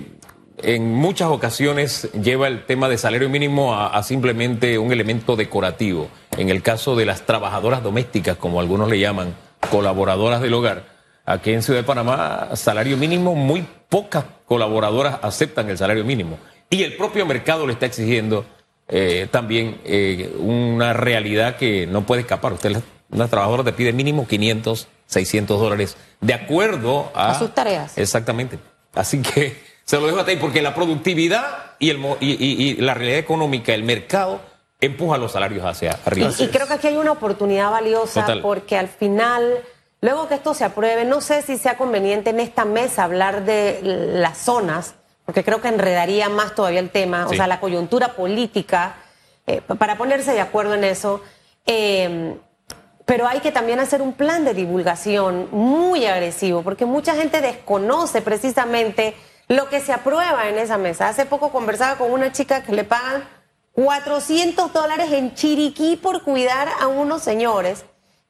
en 0.63 0.93
muchas 0.93 1.29
ocasiones 1.29 2.09
lleva 2.21 2.49
el 2.49 2.67
tema 2.67 2.89
de 2.89 2.99
salario 2.99 3.29
mínimo 3.29 3.75
a, 3.75 4.03
simplemente 4.03 4.77
un 4.79 4.93
elemento 4.93 5.37
decorativo. 5.37 6.09
En 6.39 6.51
el 6.51 6.63
caso 6.63 6.95
de 6.95 7.05
las 7.05 7.27
trabajadoras 7.27 7.83
domésticas, 7.83 8.37
como 8.37 8.61
algunos 8.61 8.89
le 8.89 8.99
llaman, 8.99 9.35
colaboradoras 9.71 10.41
del 10.41 10.55
hogar, 10.55 10.85
aquí 11.27 11.53
en 11.53 11.63
Ciudad 11.63 11.81
de 11.81 11.85
Panamá, 11.85 12.51
salario 12.55 12.97
mínimo, 12.97 13.35
muy 13.35 13.67
pocas 13.89 14.25
colaboradoras 14.47 15.19
aceptan 15.23 15.69
el 15.69 15.77
salario 15.77 16.05
mínimo. 16.05 16.39
Y 16.71 16.85
el 16.85 16.97
propio 16.97 17.27
mercado 17.27 17.67
le 17.67 17.73
está 17.73 17.87
exigiendo 17.87 18.47
eh, 18.87 19.27
también 19.31 19.81
eh, 19.85 20.33
una 20.39 20.93
realidad 20.93 21.57
que 21.57 21.87
no 21.89 22.07
puede 22.07 22.21
escapar. 22.23 22.53
Usted, 22.53 22.81
una 23.11 23.27
trabajadora 23.27 23.65
te 23.65 23.73
pide 23.73 23.93
mínimo 23.93 24.29
500, 24.29 24.87
600 25.07 25.61
dólares, 25.61 25.97
de 26.21 26.35
acuerdo 26.35 27.11
a, 27.15 27.33
a 27.33 27.39
sus 27.39 27.53
tareas. 27.53 27.99
Exactamente. 27.99 28.61
Así 28.95 29.21
que 29.23 29.61
se 29.85 29.99
lo 29.99 30.07
dejo 30.07 30.21
a 30.21 30.25
ti, 30.25 30.37
porque 30.41 30.63
la 30.63 30.75
productividad 30.75 31.73
y, 31.81 31.91
el, 31.91 31.99
y, 32.21 32.31
y, 32.31 32.69
y 32.69 32.75
la 32.77 32.95
realidad 32.95 33.19
económica, 33.19 33.75
el 33.75 33.83
mercado, 33.83 34.41
empuja 34.81 35.19
los 35.19 35.33
salarios 35.33 35.65
hacia 35.65 35.99
arriba. 36.05 36.31
Y, 36.39 36.45
y 36.45 36.49
creo 36.49 36.67
que 36.67 36.75
aquí 36.75 36.87
hay 36.87 36.97
una 36.97 37.13
oportunidad 37.13 37.71
valiosa 37.71 38.23
Total. 38.23 38.43
porque 38.43 38.77
al 38.77 38.89
final, 38.89 39.59
luego 40.01 40.29
que 40.29 40.35
esto 40.35 40.55
se 40.55 40.65
apruebe, 40.65 41.05
no 41.05 41.21
sé 41.21 41.43
si 41.43 41.59
sea 41.59 41.77
conveniente 41.77 42.31
en 42.31 42.41
esta 42.41 42.65
mesa 42.65 43.05
hablar 43.05 43.45
de 43.45 43.81
las 43.83 44.39
zonas, 44.39 44.95
porque 45.25 45.45
creo 45.45 45.61
que 45.61 45.69
enredaría 45.69 46.29
más 46.29 46.55
todavía 46.55 46.81
el 46.81 46.91
tema, 46.91 47.27
o 47.27 47.35
sea, 47.35 47.47
la 47.47 47.61
coyuntura 47.61 48.15
política, 48.15 48.95
eh, 49.47 49.61
para 49.61 49.99
ponerse 49.99 50.33
de 50.33 50.41
acuerdo 50.41 50.75
en 50.75 50.85
eso. 50.85 51.23
Eh, 51.67 52.37
pero 53.09 53.27
hay 53.27 53.41
que 53.41 53.51
también 53.53 53.81
hacer 53.81 54.03
un 54.03 54.13
plan 54.13 54.45
de 54.45 54.53
divulgación 54.53 55.49
muy 55.51 56.05
agresivo, 56.05 56.63
porque 56.63 56.85
mucha 56.85 57.15
gente 57.15 57.41
desconoce 57.41 58.21
precisamente 58.21 59.17
lo 59.49 59.71
que 59.71 59.81
se 59.81 59.95
aprueba 59.95 60.47
en 60.49 60.59
esa 60.59 60.77
mesa. 60.77 61.09
Hace 61.09 61.25
poco 61.25 61.51
conversaba 61.51 61.97
con 61.97 62.13
una 62.13 62.33
chica 62.33 62.63
que 62.63 62.73
le 62.73 62.85
pagan 62.85 63.25
400 63.85 64.73
dólares 64.73 65.13
en 65.13 65.35
Chiriquí 65.37 65.95
por 65.95 66.23
cuidar 66.25 66.67
a 66.81 66.89
unos 66.89 67.23
señores, 67.23 67.85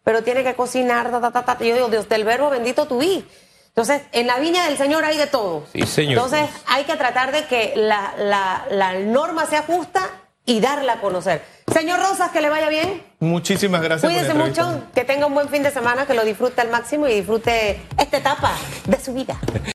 pero 0.04 0.22
tiene 0.22 0.44
que 0.44 0.54
cocinar, 0.54 1.10
ta, 1.10 1.22
ta, 1.22 1.30
ta, 1.30 1.42
ta. 1.56 1.64
Yo 1.64 1.74
digo, 1.74 1.88
Dios 1.88 2.06
del 2.06 2.24
verbo 2.24 2.50
bendito 2.50 2.86
tu 2.86 2.98
vi. 2.98 3.26
Entonces, 3.68 4.02
en 4.12 4.26
la 4.26 4.38
viña 4.40 4.64
del 4.66 4.76
Señor 4.76 5.06
hay 5.06 5.16
de 5.16 5.26
todo. 5.26 5.64
Sí, 5.72 5.86
señor. 5.86 6.12
Entonces, 6.22 6.50
hay 6.66 6.84
que 6.84 6.96
tratar 6.96 7.32
de 7.32 7.46
que 7.46 7.72
la, 7.76 8.12
la- 8.18 8.66
la 8.70 8.92
norma 8.98 9.46
sea 9.46 9.62
justa 9.62 10.02
y 10.44 10.60
darla 10.60 10.94
a 10.94 11.00
conocer. 11.00 11.42
Señor 11.72 11.98
Rosas, 12.00 12.30
que 12.30 12.40
le 12.42 12.50
vaya 12.50 12.68
bien. 12.68 13.02
Muchísimas 13.20 13.80
gracias 13.82 14.02
por 14.02 14.10
Cuídese 14.10 14.32
entrevista. 14.32 14.64
mucho, 14.66 14.82
que 14.94 15.04
tenga 15.04 15.26
un 15.26 15.34
buen 15.34 15.48
fin 15.48 15.62
de 15.62 15.70
semana, 15.70 16.04
que 16.06 16.12
lo 16.14 16.24
disfrute 16.24 16.60
al 16.60 16.68
máximo 16.70 17.06
y 17.08 17.14
disfrute 17.14 17.80
esta 17.98 18.16
etapa 18.18 18.52
de 18.86 19.00
su 19.00 19.14
vida. 19.14 19.38